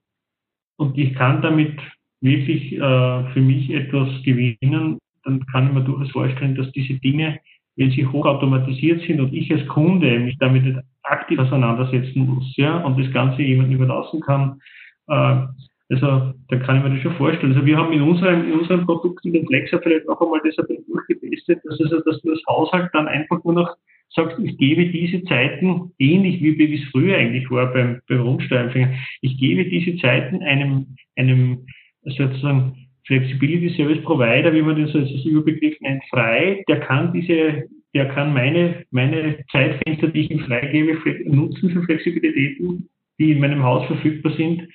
[0.77, 1.77] Und ich kann damit
[2.21, 7.39] wirklich äh, für mich etwas gewinnen, dann kann ich mir durchaus vorstellen, dass diese Dinge,
[7.75, 12.77] wenn sie hochautomatisiert sind und ich als Kunde mich damit nicht aktiv auseinandersetzen muss, ja,
[12.77, 14.59] und das Ganze jemandem überlassen kann,
[15.07, 15.47] äh,
[15.89, 17.53] also da kann ich mir das schon vorstellen.
[17.53, 20.57] Also wir haben in unserem, in unserem Produkt in den Flexer vielleicht auch einmal das
[20.57, 23.75] ein bisschen durchgetestet, dass, also, dass du als Haushalt dann einfach nur noch
[24.16, 28.93] sagst, ich gebe diese Zeiten, ähnlich wie, wie es früher eigentlich war beim, beim Rundsteuerempfänger,
[29.22, 31.66] ich gebe diese Zeiten einem, einem
[32.03, 38.05] sozusagen Flexibility Service Provider, wie man das als Überbegriff nennt, frei, der kann diese, der
[38.09, 42.88] kann meine, meine Zeitfenster, die ich ihm freigebe, nutzen für Flexibilitäten,
[43.20, 44.68] die in meinem Haus verfügbar sind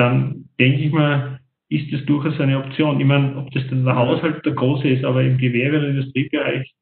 [0.00, 2.98] dann denke ich mal, ist das durchaus eine Option.
[3.00, 6.72] Ich meine, ob das dann der Haushalt der große ist, aber im Gewerbe- und Industriebereich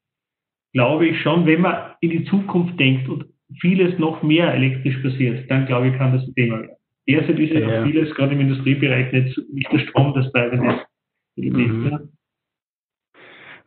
[0.73, 3.25] glaube ich schon, wenn man in die Zukunft denkt und
[3.59, 6.75] vieles noch mehr elektrisch passiert, dann glaube ich, kann das ein Thema werden.
[7.07, 7.83] Derzeit ist ja, ja.
[7.83, 10.81] vieles, gerade im Industriebereich, nicht, nicht der Strom das treibende
[11.35, 11.67] Element.
[11.69, 12.09] Mhm.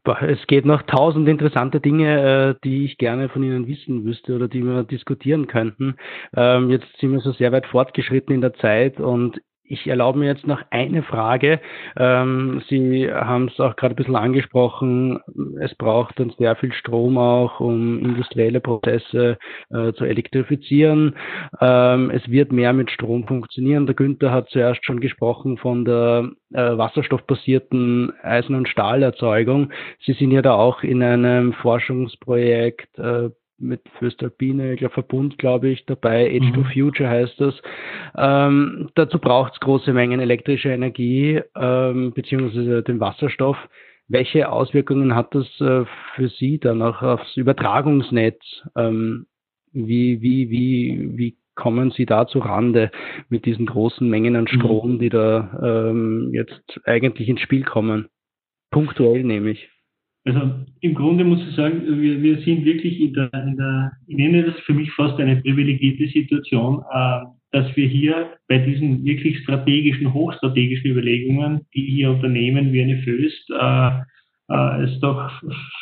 [0.04, 4.48] Es geht noch tausend interessante Dinge, äh, die ich gerne von Ihnen wissen wüsste oder
[4.48, 5.94] die wir diskutieren könnten.
[6.36, 9.40] Ähm, jetzt sind wir so sehr weit fortgeschritten in der Zeit und
[9.72, 11.58] ich erlaube mir jetzt noch eine Frage.
[11.96, 15.18] Ähm, Sie haben es auch gerade ein bisschen angesprochen.
[15.60, 19.38] Es braucht dann sehr viel Strom auch, um industrielle Prozesse
[19.70, 21.16] äh, zu elektrifizieren.
[21.58, 23.86] Ähm, es wird mehr mit Strom funktionieren.
[23.86, 29.72] Der Günther hat zuerst schon gesprochen von der äh, wasserstoffbasierten Eisen- und Stahlerzeugung.
[30.04, 33.30] Sie sind ja da auch in einem Forschungsprojekt äh,
[33.62, 36.54] mit Föstalpine, ich glaube Verbund, glaube ich, dabei, Age mhm.
[36.54, 37.54] to Future heißt das.
[38.16, 43.56] Ähm, dazu braucht es große Mengen elektrischer Energie ähm, beziehungsweise den Wasserstoff.
[44.08, 45.84] Welche Auswirkungen hat das äh,
[46.14, 48.42] für Sie dann auch aufs Übertragungsnetz?
[48.76, 49.26] Ähm,
[49.72, 52.90] wie, wie, wie, wie kommen Sie da zu Rande
[53.28, 54.58] mit diesen großen Mengen an mhm.
[54.58, 58.08] Strom, die da ähm, jetzt eigentlich ins Spiel kommen?
[58.70, 59.68] Punktuell nämlich.
[60.24, 64.16] Also im Grunde muss ich sagen, wir, wir sind wirklich in der, in der, ich
[64.16, 67.20] nenne das für mich fast eine privilegierte Situation, äh,
[67.50, 73.50] dass wir hier bei diesen wirklich strategischen, hochstrategischen Überlegungen, die hier Unternehmen wie eine Föst,
[73.50, 73.90] äh,
[74.50, 75.30] äh, ist doch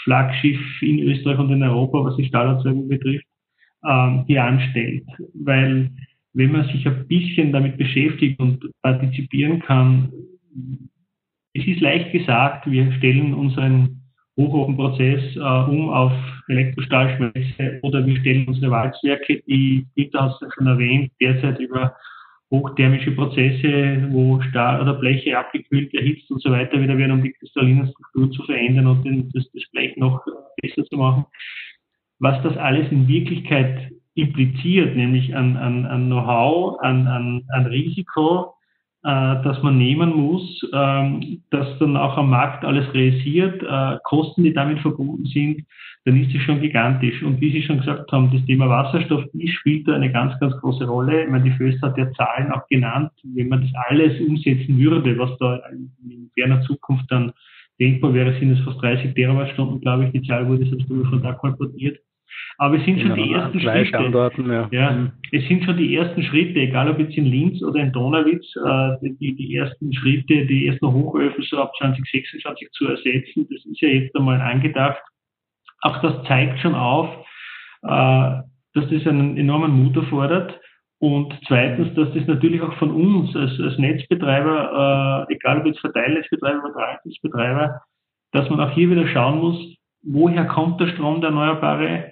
[0.05, 3.27] Flaggschiff in Österreich und in Europa, was die Stahlerzeugung betrifft,
[3.83, 5.05] äh, hier anstellt.
[5.35, 5.91] Weil
[6.33, 10.13] wenn man sich ein bisschen damit beschäftigt und partizipieren kann,
[11.53, 14.00] es ist leicht gesagt, wir stellen unseren
[14.41, 16.13] Hochofenprozess äh, um auf
[16.49, 21.95] Elektrostahlschmelze oder wir stellen unsere Walzwerke, die Dieter hat es schon erwähnt, derzeit über
[22.51, 27.33] hochthermische Prozesse, wo Stahl oder Bleche abgekühlt, erhitzt und so weiter wieder werden, um die
[27.33, 30.25] kristalline Struktur zu verändern und den, das, das Blech noch
[30.61, 31.27] besser zu machen.
[32.19, 38.55] Was das alles in Wirklichkeit impliziert, nämlich an, an, an Know-how, an, an, an Risiko,
[39.03, 44.45] äh, das man nehmen muss, ähm, das dann auch am Markt alles realisiert, äh, Kosten,
[44.45, 45.65] die damit verbunden sind,
[46.05, 47.23] dann ist es schon gigantisch.
[47.23, 50.85] Und wie Sie schon gesagt haben, das Thema Wasserstoff spielt da eine ganz, ganz große
[50.85, 51.25] Rolle.
[51.25, 53.11] Ich meine, die Föst hat ja Zahlen auch genannt.
[53.23, 55.61] Wenn man das alles umsetzen würde, was da
[56.03, 57.33] in ferner Zukunft dann
[57.79, 60.13] denkbar wäre, sind es fast 30 Terawattstunden, glaube ich.
[60.13, 61.99] Die Zahl wurde sonst von da kolportiert.
[62.61, 64.43] Aber es sind schon die ersten Schritte.
[64.47, 64.69] Ja.
[64.71, 64.91] ja.
[64.91, 65.13] Mhm.
[65.33, 69.15] Es sind schon die ersten Schritte, egal ob jetzt in Linz oder in Donauwitz, äh,
[69.19, 73.49] die, die ersten Schritte, die ersten Hochöfen so ab 2026 zu ersetzen.
[73.51, 75.01] Das ist ja jetzt einmal angedacht.
[75.81, 77.09] Auch das zeigt schon auf,
[77.83, 78.43] äh,
[78.75, 80.61] dass das einen enormen Mut erfordert.
[80.99, 85.81] Und zweitens, dass das natürlich auch von uns als, als Netzbetreiber, äh, egal ob jetzt
[85.81, 87.81] Verteilnetzbetreiber oder Verteilnetzbetreiber,
[88.33, 92.10] dass man auch hier wieder schauen muss, woher kommt der Strom, der Erneuerbare,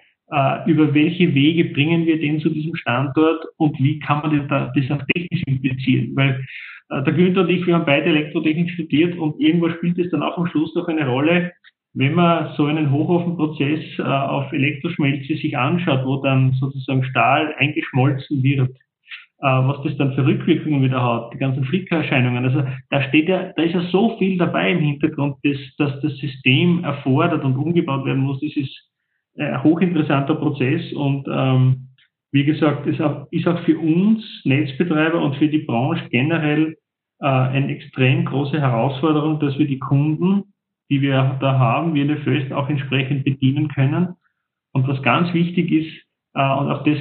[0.67, 4.91] über welche Wege bringen wir den zu diesem Standort und wie kann man das, das
[4.91, 6.15] auch technisch implizieren?
[6.15, 6.45] Weil
[6.91, 10.23] äh, der Günther und ich, wir haben beide Elektrotechnik studiert und irgendwo spielt es dann
[10.23, 11.53] auch am Schluss noch eine Rolle,
[11.95, 18.43] wenn man so einen Hochofenprozess äh, auf Elektroschmelze sich anschaut, wo dann sozusagen Stahl eingeschmolzen
[18.43, 22.45] wird, äh, was das dann für Rückwirkungen wieder hat, die ganzen Flickererscheinungen.
[22.45, 26.17] Also da steht ja, da ist ja so viel dabei im Hintergrund, dass, dass das
[26.19, 28.41] System erfordert und umgebaut werden muss.
[28.41, 28.88] Das ist
[29.39, 31.89] ein hochinteressanter Prozess und ähm,
[32.33, 32.99] wie gesagt, es
[33.31, 36.77] ist auch für uns Netzbetreiber und für die Branche generell
[37.21, 40.53] äh, eine extrem große Herausforderung, dass wir die Kunden,
[40.91, 44.15] die wir da haben, wie eine Föst auch entsprechend bedienen können.
[44.73, 45.93] Und was ganz wichtig ist,
[46.35, 46.99] äh, und auch das,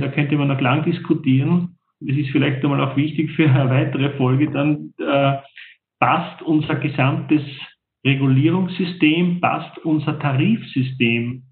[0.00, 4.10] da könnte man noch lang diskutieren, das ist vielleicht einmal auch wichtig für eine weitere
[4.16, 5.36] Folge, dann äh,
[6.00, 7.42] passt unser gesamtes
[8.04, 11.44] Regulierungssystem, passt unser Tarifsystem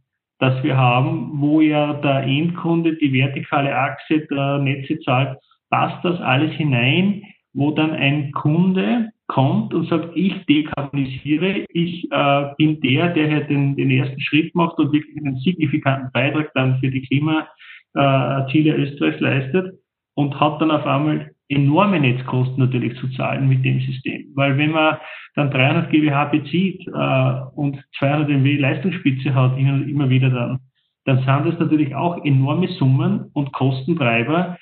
[0.42, 5.38] das wir haben, wo ja der Endkunde die vertikale Achse der Netze zahlt,
[5.70, 7.22] passt das alles hinein,
[7.54, 13.44] wo dann ein Kunde kommt und sagt, ich dekarbonisiere, ich äh, bin der, der hier
[13.44, 19.20] den, den ersten Schritt macht und wirklich einen signifikanten Beitrag dann für die Klimaziele Österreichs
[19.20, 19.78] leistet
[20.14, 24.26] und hat dann auf einmal enorme Netzkosten natürlich zu zahlen mit dem System.
[24.34, 24.96] Weil wenn man
[25.34, 30.60] dann 300 GWh bezieht äh, und 200 MW Leistungsspitze hat, immer, immer wieder dann,
[31.04, 34.56] dann sind das natürlich auch enorme Summen und Kostentreiber,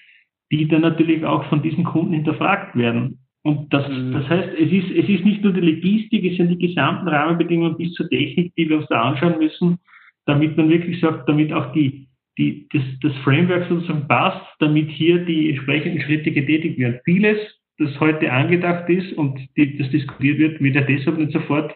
[0.51, 3.20] die dann natürlich auch von diesen Kunden hinterfragt werden.
[3.42, 4.12] Und das, mhm.
[4.12, 7.76] das heißt, es ist, es ist nicht nur die Logistik, es sind die gesamten Rahmenbedingungen
[7.76, 9.78] bis zur Technik, die wir uns da anschauen müssen,
[10.26, 12.09] damit man wirklich sagt, damit auch die,
[12.39, 17.01] die, das, das Framework sozusagen passt, damit hier die entsprechenden Schritte getätigt werden.
[17.05, 17.39] Vieles,
[17.78, 21.74] das heute angedacht ist und die, das diskutiert wird, wird ja deshalb nicht sofort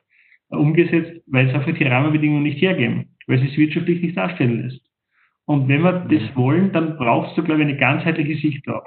[0.49, 4.81] umgesetzt, weil es einfach die Rahmenbedingungen nicht hergeben, weil es sich wirtschaftlich nicht darstellen lässt.
[5.47, 6.37] Und wenn wir das mhm.
[6.37, 8.85] wollen, dann brauchst du, glaube ich, eine ganzheitliche Sicht drauf.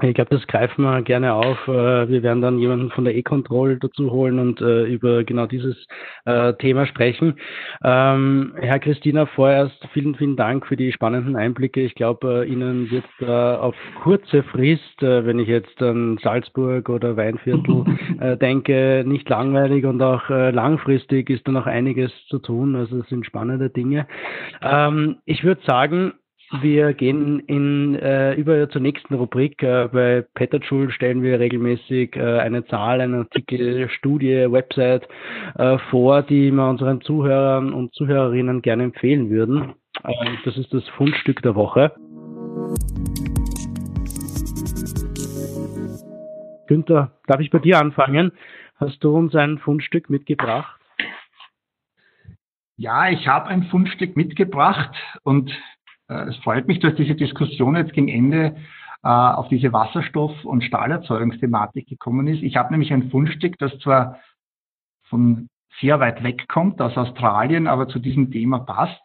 [0.00, 1.66] Ich glaube, das greifen wir gerne auf.
[1.66, 5.76] Äh, wir werden dann jemanden von der E-Control dazu holen und äh, über genau dieses
[6.24, 7.34] äh, Thema sprechen.
[7.82, 11.80] Ähm, Herr Christina, vorerst vielen, vielen Dank für die spannenden Einblicke.
[11.80, 17.84] Ich glaube, Ihnen wird auf kurze Frist, wenn ich jetzt an Salzburg oder Weinviertel
[18.40, 22.76] denke, nicht langweilig und auch langfristig ist da noch einiges zu tun.
[22.76, 24.06] Also es sind spannende Dinge.
[24.62, 26.12] Ähm, ich würde sagen,
[26.60, 29.62] wir gehen in, äh, über zur nächsten Rubrik.
[29.62, 35.06] Äh, bei Petterschul stellen wir regelmäßig äh, eine Zahl, einen Artikel, Studie, Website
[35.56, 39.74] äh, vor, die wir unseren Zuhörern und Zuhörerinnen gerne empfehlen würden.
[40.04, 40.12] Äh,
[40.44, 41.92] das ist das Fundstück der Woche.
[46.66, 48.32] Günther, darf ich bei dir anfangen?
[48.76, 50.78] Hast du uns ein Fundstück mitgebracht?
[52.76, 54.94] Ja, ich habe ein Fundstück mitgebracht
[55.24, 55.50] und
[56.08, 58.56] es freut mich, dass diese Diskussion jetzt gegen Ende
[59.02, 62.42] äh, auf diese Wasserstoff- und Stahlerzeugungsthematik gekommen ist.
[62.42, 64.18] Ich habe nämlich ein Fundstück, das zwar
[65.04, 65.48] von
[65.80, 69.02] sehr weit weg kommt, aus Australien, aber zu diesem Thema passt.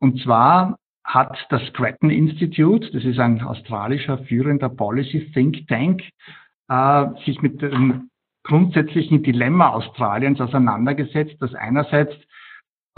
[0.00, 6.02] Und zwar hat das Grattan Institute, das ist ein australischer führender Policy Think Tank,
[6.68, 8.10] äh, sich mit dem
[8.44, 12.14] grundsätzlichen Dilemma Australiens auseinandergesetzt, das einerseits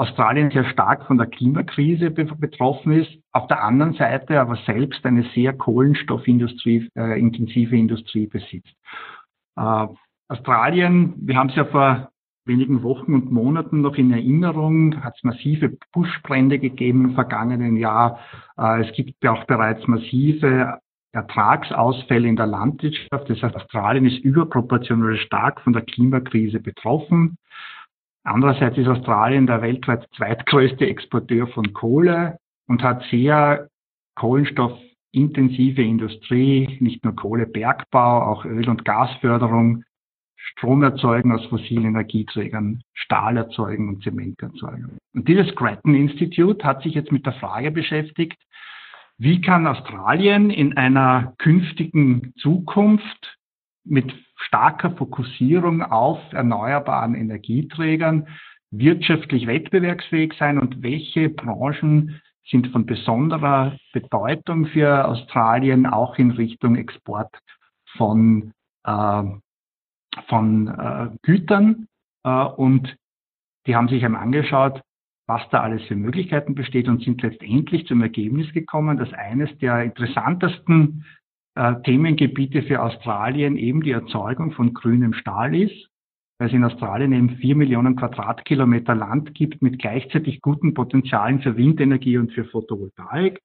[0.01, 5.25] Australien sehr stark von der Klimakrise betroffen ist, auf der anderen Seite aber selbst eine
[5.35, 8.75] sehr Kohlenstoffindustrie, äh, Industrie besitzt.
[9.57, 9.87] Äh,
[10.29, 12.09] Australien, wir haben es ja vor
[12.47, 18.21] wenigen Wochen und Monaten noch in Erinnerung, hat es massive Buschbrände gegeben im vergangenen Jahr.
[18.57, 20.79] Äh, es gibt auch bereits massive
[21.13, 23.29] Ertragsausfälle in der Landwirtschaft.
[23.29, 27.37] Das heißt, Australien ist überproportional stark von der Klimakrise betroffen.
[28.23, 33.69] Andererseits ist Australien der weltweit zweitgrößte Exporteur von Kohle und hat sehr
[34.15, 39.85] kohlenstoffintensive Industrie, nicht nur Kohlebergbau, auch Öl- und Gasförderung,
[40.37, 44.99] Strom erzeugen aus fossilen Energieträgern, Stahl erzeugen und Zement erzeugen.
[45.15, 48.39] Und dieses Grattan Institute hat sich jetzt mit der Frage beschäftigt,
[49.19, 53.39] wie kann Australien in einer künftigen Zukunft
[53.91, 58.29] mit starker Fokussierung auf erneuerbaren Energieträgern
[58.71, 66.77] wirtschaftlich wettbewerbsfähig sein und welche Branchen sind von besonderer Bedeutung für Australien auch in Richtung
[66.77, 67.31] Export
[67.97, 68.53] von,
[68.85, 69.23] äh,
[70.29, 71.87] von äh, Gütern.
[72.25, 72.97] Äh, und
[73.67, 74.81] die haben sich einmal angeschaut,
[75.27, 79.85] was da alles für Möglichkeiten besteht und sind letztendlich zum Ergebnis gekommen, dass eines der
[79.85, 81.05] interessantesten
[81.55, 85.89] Themengebiete für Australien eben die Erzeugung von grünem Stahl ist,
[86.39, 91.57] weil es in Australien eben vier Millionen Quadratkilometer Land gibt mit gleichzeitig guten Potenzialen für
[91.57, 93.41] Windenergie und für Photovoltaik.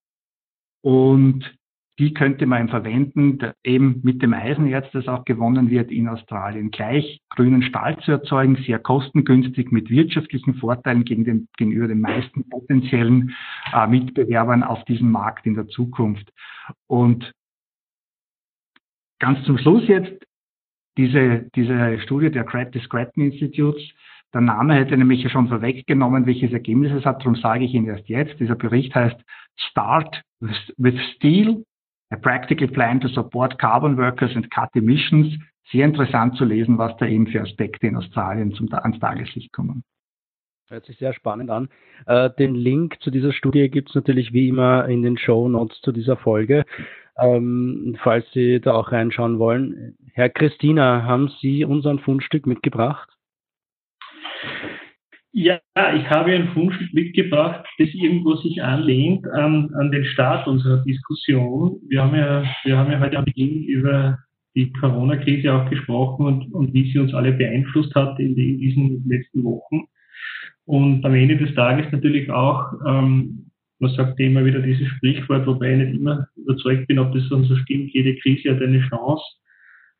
[0.81, 1.57] Und
[1.97, 7.21] die könnte man verwenden, eben mit dem Eisenerz, das auch gewonnen wird in Australien, gleich
[7.29, 13.33] grünen Stahl zu erzeugen, sehr kostengünstig mit wirtschaftlichen Vorteilen gegen den, gegenüber den meisten potenziellen
[13.73, 16.31] äh, Mitbewerbern auf diesem Markt in der Zukunft.
[16.87, 17.31] Und
[19.19, 20.25] ganz zum Schluss jetzt
[20.97, 23.83] diese, diese Studie der des Grattan Institutes.
[24.33, 28.09] Der Name hätte nämlich schon vorweggenommen, welches Ergebnis es hat, darum sage ich Ihnen erst
[28.09, 28.39] jetzt.
[28.39, 29.19] Dieser Bericht heißt
[29.55, 31.63] Start with Steel,
[32.09, 35.33] a practical plan to support carbon workers and cut emissions.
[35.71, 39.83] Sehr interessant zu lesen, was da eben für Aspekte in Australien zum, ans Tageslicht kommen.
[40.67, 41.69] Hört sich sehr spannend an.
[42.07, 45.79] Äh, den Link zu dieser Studie gibt es natürlich wie immer in den Show Notes
[45.81, 46.65] zu dieser Folge,
[47.17, 49.95] ähm, falls Sie da auch reinschauen wollen.
[50.13, 53.09] Herr Christina, haben Sie unser Fundstück mitgebracht?
[55.37, 60.81] Ja, ich habe ein Fundstück mitgebracht, das irgendwo sich anlehnt an, an den Start unserer
[60.83, 61.81] Diskussion.
[61.89, 64.17] Wir haben ja, wir haben ja heute am Beginn über
[64.55, 68.59] die Corona-Krise auch gesprochen und, und wie sie uns alle beeinflusst hat in, die, in
[68.59, 69.87] diesen letzten Wochen.
[70.63, 75.73] Und am Ende des Tages natürlich auch, ähm, man sagt immer wieder dieses Sprichwort, wobei
[75.73, 79.23] ich nicht immer überzeugt bin, ob das so stimmt, jede Krise hat eine Chance.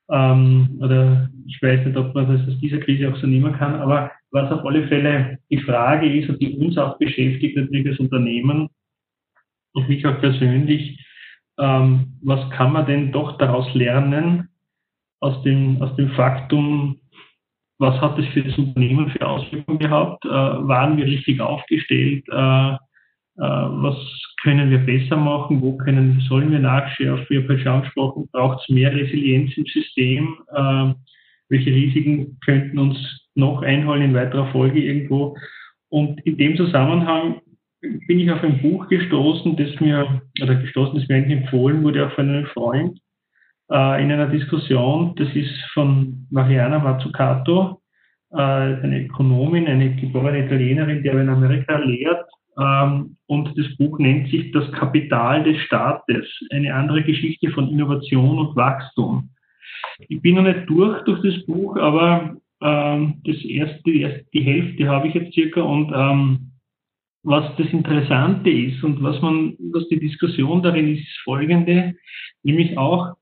[0.09, 3.76] Ähm, oder ich weiß nicht, ob man das aus dieser Krise auch so nehmen kann,
[3.76, 7.99] aber was auf alle Fälle die Frage ist und die uns auch beschäftigt, natürlich als
[7.99, 8.69] Unternehmen
[9.73, 10.99] und mich auch persönlich,
[11.57, 14.49] ähm, was kann man denn doch daraus lernen
[15.21, 16.99] aus dem, aus dem Faktum,
[17.78, 20.23] was hat es für das Unternehmen für Auswirkungen gehabt?
[20.26, 22.26] Äh, waren wir richtig aufgestellt?
[22.30, 22.78] Äh,
[23.38, 23.97] was
[24.45, 28.69] können wir besser machen, wo können, sollen wir nachschärfen, ich habe schon angesprochen, braucht es
[28.69, 30.93] mehr Resilienz im System, äh,
[31.49, 32.97] welche Risiken könnten uns
[33.36, 35.36] noch einholen in weiterer Folge irgendwo.
[35.89, 37.41] Und in dem Zusammenhang
[37.81, 42.05] bin ich auf ein Buch gestoßen, das mir, oder gestoßen, das mir eigentlich empfohlen wurde,
[42.05, 42.99] auch von einem Freund,
[43.71, 47.81] äh, in einer Diskussion, das ist von Mariana Mazzucato,
[48.31, 52.25] äh, eine Ökonomin, eine geborene Italienerin, die aber in Amerika lehrt
[52.58, 58.56] und das Buch nennt sich Das Kapital des Staates, eine andere Geschichte von Innovation und
[58.56, 59.30] Wachstum.
[60.08, 64.41] Ich bin noch nicht durch durch das Buch, aber ähm, das erste, die, erste, die
[64.41, 66.51] Hälfte habe ich jetzt circa und ähm,
[67.24, 71.95] was das Interessante ist und was man, was die Diskussion darin ist, ist folgende,
[72.43, 73.16] nämlich auch,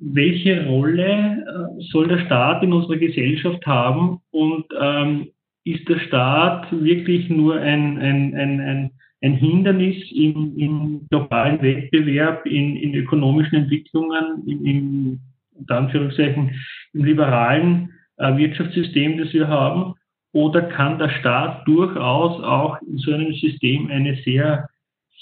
[0.00, 5.28] welche Rolle äh, soll der Staat in unserer Gesellschaft haben und ähm,
[5.64, 8.90] ist der Staat wirklich nur ein, ein, ein, ein,
[9.22, 15.20] ein Hindernis im, im globalen Wettbewerb, in, in ökonomischen Entwicklungen, im, im,
[15.54, 16.54] unter Anführungszeichen,
[16.92, 19.94] im liberalen äh, Wirtschaftssystem, das wir haben?
[20.32, 24.68] Oder kann der Staat durchaus auch in so einem System eine sehr,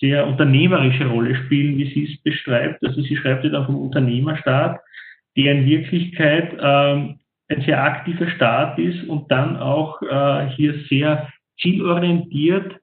[0.00, 2.84] sehr unternehmerische Rolle spielen, wie sie es beschreibt?
[2.84, 4.80] Also sie schreibt ja dann vom Unternehmerstaat,
[5.36, 7.20] der in Wirklichkeit ähm,
[7.52, 11.28] ein sehr aktiver Staat ist und dann auch äh, hier sehr
[11.60, 12.76] zielorientiert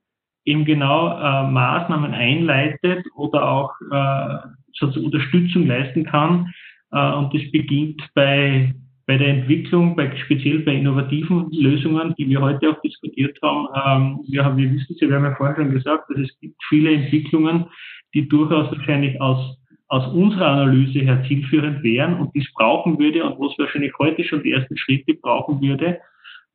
[0.45, 6.51] eben genau äh, Maßnahmen einleitet oder auch äh, sozusagen Unterstützung leisten kann.
[6.91, 8.73] Äh, und das beginnt bei,
[9.05, 13.67] bei der Entwicklung, bei, speziell bei innovativen Lösungen, die wir heute auch diskutiert haben.
[13.85, 16.61] Ähm, wir, haben wir wissen ja, wir haben ja vorher schon gesagt, dass es gibt
[16.67, 17.65] viele Entwicklungen,
[18.13, 19.57] die durchaus wahrscheinlich aus
[19.89, 24.23] aus unserer Analyse her zielführend wären und dies brauchen würde und wo es wahrscheinlich heute
[24.23, 25.99] schon die ersten Schritte brauchen würde.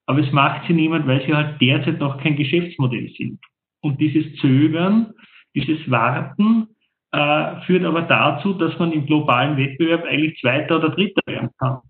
[0.06, 3.40] Aber es macht sie niemand, weil sie halt derzeit noch kein Geschäftsmodell sind.
[3.80, 5.12] Und dieses Zögern,
[5.54, 6.68] dieses Warten
[7.12, 11.80] äh, führt aber dazu, dass man im globalen Wettbewerb eigentlich Zweiter oder Dritter werden kann.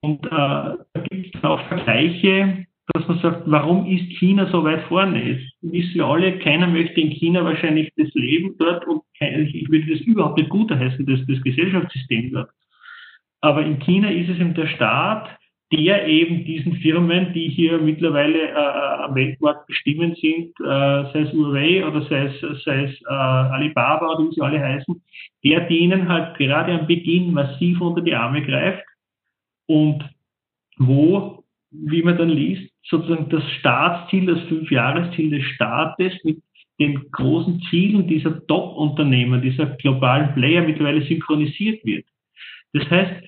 [0.00, 0.76] Und äh, da
[1.10, 5.22] gibt es auch Vergleiche, dass man sagt, warum ist China so weit vorne?
[5.22, 9.92] Es wissen wir alle, keiner möchte in China wahrscheinlich das Leben dort und ich würde
[9.92, 12.50] das überhaupt nicht gut heißen, dass das Gesellschaftssystem dort.
[13.40, 15.38] Aber in China ist es eben der Staat,
[15.70, 21.20] der eben diesen Firmen, die hier mittlerweile äh, äh am Weltmarkt bestimmend sind, äh, sei
[21.26, 25.02] es Huawei oder sei es, sei es äh, Alibaba oder wie sie alle heißen,
[25.44, 28.84] der denen halt gerade am Beginn massiv unter die Arme greift
[29.66, 30.08] und
[30.78, 36.38] wo, wie man dann liest, sozusagen das Staatsziel, das Fünfjahresziel des Staates mit
[36.80, 42.06] den großen Zielen dieser Top-Unternehmen, dieser globalen Player mittlerweile synchronisiert wird.
[42.72, 43.24] Das heißt,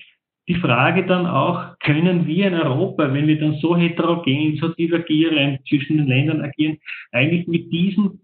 [0.47, 5.59] die Frage dann auch, können wir in Europa, wenn wir dann so heterogen, so divergierend
[5.67, 6.77] zwischen den Ländern agieren,
[7.11, 8.21] eigentlich mit diesen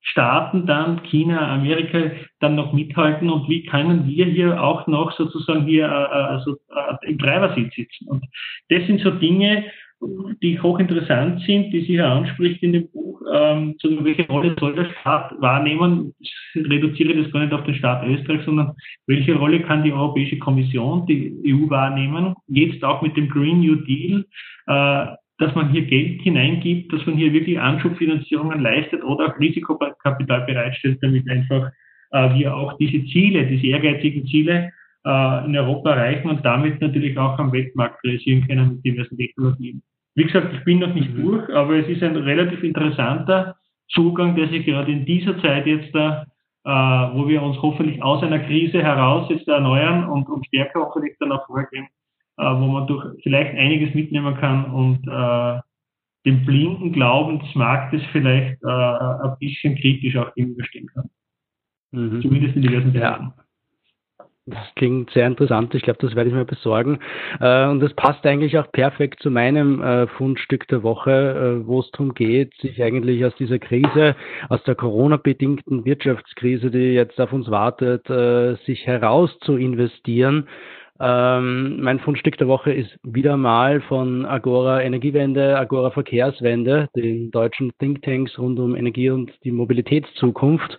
[0.00, 5.66] Staaten dann, China, Amerika, dann noch mithalten und wie können wir hier auch noch sozusagen
[5.66, 8.08] hier äh, also, äh, im Treibersitz sitzen?
[8.08, 8.24] Und
[8.68, 9.64] das sind so Dinge,
[10.00, 14.74] die hochinteressant sind, die sie hier anspricht in dem Buch, ähm, zu welche Rolle soll
[14.74, 16.14] der Staat wahrnehmen?
[16.20, 18.74] Ich reduziere das gar nicht auf den Staat Österreich, sondern
[19.06, 22.34] welche Rolle kann die Europäische Kommission, die EU wahrnehmen?
[22.46, 24.24] Jetzt auch mit dem Green New Deal,
[24.66, 25.06] äh,
[25.38, 30.98] dass man hier Geld hineingibt, dass man hier wirklich Anschubfinanzierungen leistet oder auch Risikokapital bereitstellt,
[31.00, 31.70] damit einfach
[32.12, 34.70] äh, wir auch diese Ziele, diese ehrgeizigen Ziele
[35.04, 39.82] äh, in Europa erreichen und damit natürlich auch am Weltmarkt realisieren können mit diversen Technologien.
[40.18, 41.22] Wie gesagt, ich bin noch nicht mhm.
[41.22, 43.54] durch, aber es ist ein relativ interessanter
[43.90, 46.26] Zugang, der sich gerade in dieser Zeit jetzt da,
[46.64, 46.70] äh,
[47.14, 51.30] wo wir uns hoffentlich aus einer Krise heraus jetzt erneuern und, und stärker hoffentlich dann
[51.30, 51.86] auch vorgehen,
[52.36, 55.60] äh, wo man durch vielleicht einiges mitnehmen kann und äh,
[56.26, 61.08] dem blinden Glauben des Marktes vielleicht äh, ein bisschen kritisch auch gegenüberstehen kann.
[61.92, 62.22] Mhm.
[62.22, 63.32] Zumindest in diversen Bereichen.
[63.36, 63.44] Ja.
[64.50, 65.74] Das klingt sehr interessant.
[65.74, 67.00] Ich glaube, das werde ich mir besorgen.
[67.38, 71.10] Äh, und das passt eigentlich auch perfekt zu meinem äh, Fundstück der Woche,
[71.62, 74.16] äh, wo es darum geht, sich eigentlich aus dieser Krise,
[74.48, 78.06] aus der Corona-bedingten Wirtschaftskrise, die jetzt auf uns wartet,
[78.64, 80.48] sich heraus zu investieren.
[81.00, 87.72] Ähm, mein Fundstück der Woche ist wieder mal von Agora Energiewende, Agora Verkehrswende, den deutschen
[87.78, 90.78] Thinktanks rund um Energie und die Mobilitätszukunft.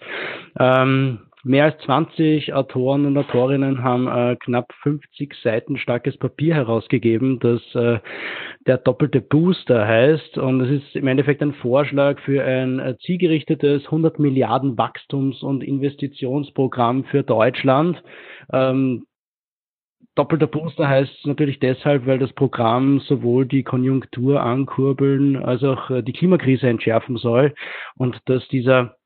[0.60, 7.40] Ähm, Mehr als 20 Autoren und Autorinnen haben äh, knapp 50 Seiten starkes Papier herausgegeben,
[7.40, 8.00] das äh,
[8.68, 10.38] der doppelte Booster heißt.
[10.38, 15.64] Und es ist im Endeffekt ein Vorschlag für ein äh, zielgerichtetes 100 Milliarden Wachstums- und
[15.64, 18.04] Investitionsprogramm für Deutschland.
[18.52, 19.06] Ähm,
[20.16, 26.04] Doppelter Booster heißt natürlich deshalb, weil das Programm sowohl die Konjunktur ankurbeln als auch äh,
[26.04, 27.54] die Klimakrise entschärfen soll
[27.96, 28.98] und dass dieser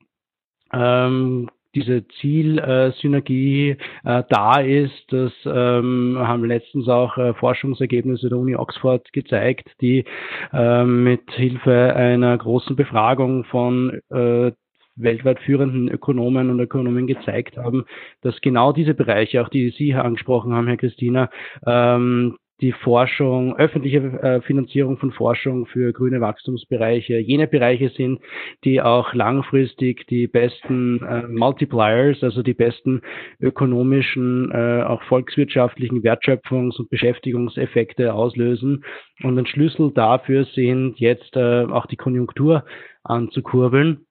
[0.74, 5.12] ähm, diese Zielsynergie äh, da ist.
[5.12, 10.06] Das ähm, haben letztens auch äh, Forschungsergebnisse der Uni Oxford gezeigt, die
[10.52, 14.52] äh, mit Hilfe einer großen Befragung von äh,
[14.96, 17.86] weltweit führenden Ökonomen und Ökonomen gezeigt haben,
[18.22, 21.30] dass genau diese Bereiche, auch die Sie angesprochen haben, Herr Christina,
[21.66, 28.20] ähm, die Forschung, öffentliche äh, Finanzierung von Forschung für grüne Wachstumsbereiche jene Bereiche sind,
[28.64, 33.02] die auch langfristig die besten äh, Multipliers, also die besten
[33.42, 38.84] ökonomischen, äh, auch volkswirtschaftlichen Wertschöpfungs- und Beschäftigungseffekte auslösen.
[39.24, 42.64] Und ein Schlüssel dafür sind jetzt äh, auch die Konjunktur
[43.04, 44.06] anzukurbeln.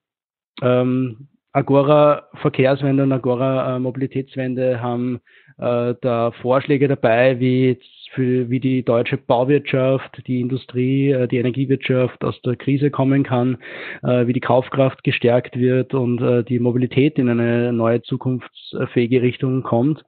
[0.60, 5.20] Ähm, Agora Verkehrswende und Agora äh, Mobilitätswende haben
[5.58, 7.78] äh, da Vorschläge dabei, wie
[8.14, 13.58] für wie die deutsche Bauwirtschaft, die Industrie, äh, die Energiewirtschaft aus der Krise kommen kann,
[14.02, 19.62] äh, wie die Kaufkraft gestärkt wird und äh, die Mobilität in eine neue zukunftsfähige Richtung
[19.62, 20.04] kommt.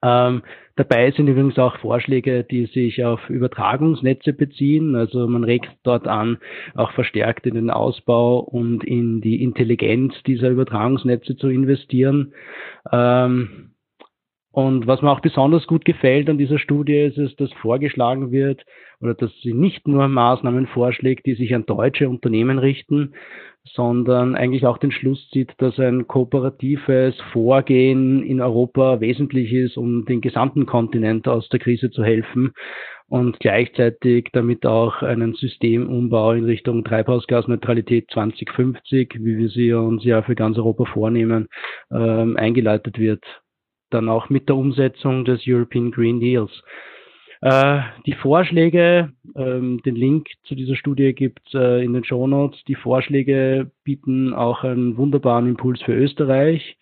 [0.00, 0.42] Ähm,
[0.76, 4.94] dabei sind übrigens auch Vorschläge, die sich auf Übertragungsnetze beziehen.
[4.94, 6.38] Also man regt dort an,
[6.74, 12.32] auch verstärkt in den Ausbau und in die Intelligenz dieser Übertragungsnetze zu investieren.
[12.92, 13.72] Ähm,
[14.58, 18.64] und was mir auch besonders gut gefällt an dieser Studie ist es, dass vorgeschlagen wird
[19.00, 23.14] oder dass sie nicht nur Maßnahmen vorschlägt, die sich an deutsche Unternehmen richten,
[23.62, 30.04] sondern eigentlich auch den Schluss zieht, dass ein kooperatives Vorgehen in Europa wesentlich ist, um
[30.06, 32.52] den gesamten Kontinent aus der Krise zu helfen
[33.06, 40.22] und gleichzeitig damit auch einen Systemumbau in Richtung Treibhausgasneutralität 2050, wie wir sie uns ja
[40.22, 41.46] für ganz Europa vornehmen,
[41.92, 43.22] ähm, eingeleitet wird.
[43.90, 46.62] Dann auch mit der Umsetzung des European Green Deals.
[47.40, 52.62] Äh, die Vorschläge, ähm, den Link zu dieser Studie gibt äh, in den Show Notes.
[52.64, 56.76] Die Vorschläge bieten auch einen wunderbaren Impuls für Österreich.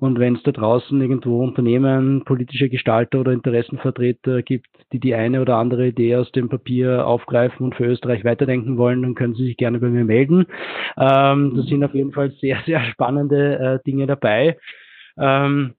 [0.00, 5.42] Und wenn es da draußen irgendwo Unternehmen, politische Gestalter oder Interessenvertreter gibt, die die eine
[5.42, 9.44] oder andere Idee aus dem Papier aufgreifen und für Österreich weiterdenken wollen, dann können Sie
[9.44, 10.46] sich gerne bei mir melden.
[10.96, 14.56] Ähm, da sind auf jeden Fall sehr, sehr spannende äh, Dinge dabei.
[15.18, 15.74] Ähm,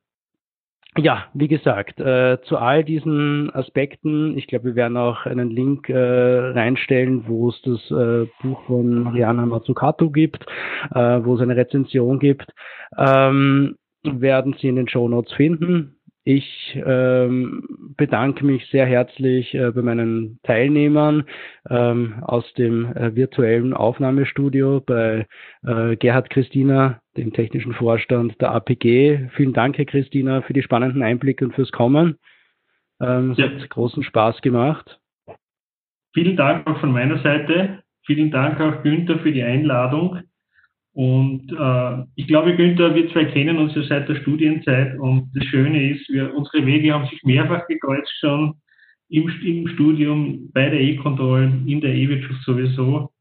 [0.99, 5.89] ja, wie gesagt, äh, zu all diesen Aspekten, ich glaube, wir werden auch einen Link
[5.89, 10.45] äh, reinstellen, wo es das äh, Buch von Mariana Mazzucato gibt,
[10.93, 12.51] äh, wo es eine Rezension gibt.
[12.97, 15.98] Ähm, werden Sie in den Show Notes finden.
[16.29, 21.23] Ich ähm, bedanke mich sehr herzlich äh, bei meinen Teilnehmern
[21.67, 25.25] ähm, aus dem äh, virtuellen Aufnahmestudio bei
[25.65, 29.29] äh, Gerhard Christina, dem technischen Vorstand der APG.
[29.37, 32.19] Vielen Dank, Herr Christina, für die spannenden Einblicke und fürs Kommen.
[33.01, 33.45] Ähm, es ja.
[33.45, 34.99] hat großen Spaß gemacht.
[36.13, 37.81] Vielen Dank auch von meiner Seite.
[38.05, 40.19] Vielen Dank auch Günther für die Einladung.
[40.99, 45.45] Und äh, ich glaube, Günther, wir zwei kennen uns ja seit der Studienzeit und das
[45.45, 48.55] Schöne ist, wir, unsere Wege haben sich mehrfach gekreuzt schon
[49.07, 53.11] im, im Studium, bei der E-Control, in der E-Wirtschaft sowieso.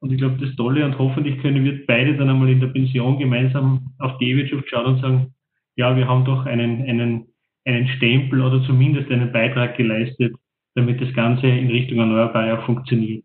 [0.00, 3.18] Und ich glaube, das Tolle und hoffentlich können wir beide dann einmal in der Pension
[3.18, 5.34] gemeinsam auf die E-Wirtschaft schauen und sagen,
[5.76, 7.28] ja, wir haben doch einen, einen,
[7.64, 10.34] einen Stempel oder zumindest einen Beitrag geleistet,
[10.74, 13.24] damit das Ganze in Richtung Erneuerbare auch funktioniert.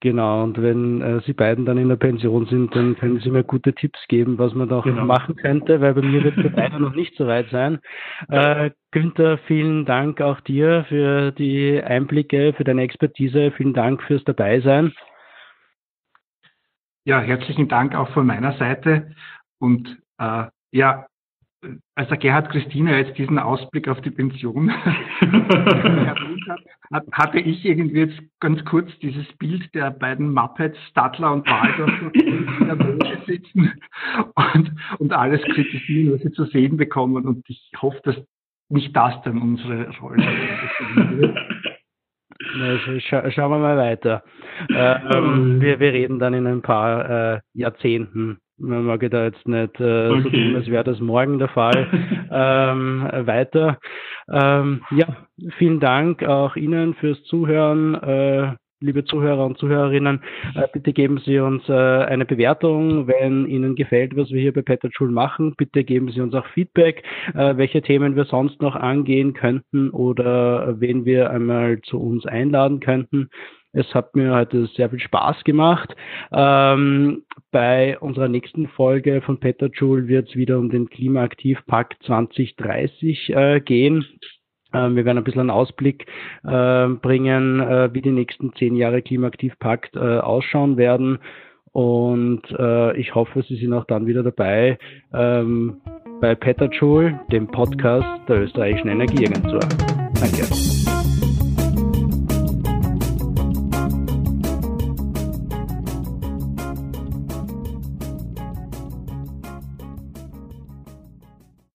[0.00, 3.44] Genau, und wenn äh, Sie beiden dann in der Pension sind, dann können Sie mir
[3.44, 5.06] gute Tipps geben, was man da genau.
[5.06, 7.80] machen könnte, weil bei mir wird es leider noch nicht so weit sein.
[8.28, 13.52] Äh, Günther, vielen Dank auch dir für die Einblicke, für deine Expertise.
[13.56, 14.92] Vielen Dank fürs Dabeisein.
[17.04, 19.14] Ja, herzlichen Dank auch von meiner Seite.
[19.58, 21.06] Und äh, ja,
[21.94, 24.68] als der Gerhard Christina jetzt diesen Ausblick auf die Pension
[25.20, 26.44] erwähnt
[26.90, 31.90] hat, hatte ich irgendwie jetzt ganz kurz dieses Bild der beiden Muppets, Stadler und Waldorf,
[32.14, 33.72] in der Loge sitzen
[34.54, 37.24] und, und alles kritisieren, was sie zu sehen bekommen.
[37.24, 38.16] Und ich hoffe, dass
[38.68, 41.38] nicht das dann unsere Rolle wird.
[43.02, 44.22] Scha schauen wir mal weiter.
[44.68, 49.46] Äh, ähm, wir, wir reden dann in ein paar äh, Jahrzehnten man mag da jetzt
[49.46, 50.22] nicht äh, okay.
[50.22, 51.88] so tun, als wäre das morgen der Fall.
[52.32, 53.78] ähm, weiter.
[54.32, 55.06] Ähm, ja,
[55.58, 57.94] vielen Dank auch Ihnen fürs Zuhören.
[57.94, 60.20] Äh, liebe Zuhörer und Zuhörerinnen,
[60.54, 64.62] äh, bitte geben Sie uns äh, eine Bewertung, wenn Ihnen gefällt, was wir hier bei
[64.62, 65.54] Peter Schul machen.
[65.56, 67.02] Bitte geben Sie uns auch Feedback,
[67.34, 72.80] äh, welche Themen wir sonst noch angehen könnten oder wen wir einmal zu uns einladen
[72.80, 73.30] könnten.
[73.76, 75.94] Es hat mir heute sehr viel Spaß gemacht.
[76.32, 83.60] Ähm, bei unserer nächsten Folge von Petajoule wird es wieder um den Klimaaktivpakt 2030 äh,
[83.60, 84.06] gehen.
[84.72, 86.06] Ähm, wir werden ein bisschen einen Ausblick
[86.44, 91.18] äh, bringen, äh, wie die nächsten zehn Jahre Klimaaktivpakt äh, ausschauen werden.
[91.72, 94.78] Und äh, ich hoffe, Sie sind auch dann wieder dabei
[95.12, 95.82] ähm,
[96.22, 99.60] bei Petajoule, dem Podcast der österreichischen Energieagentur.
[100.14, 101.05] Danke.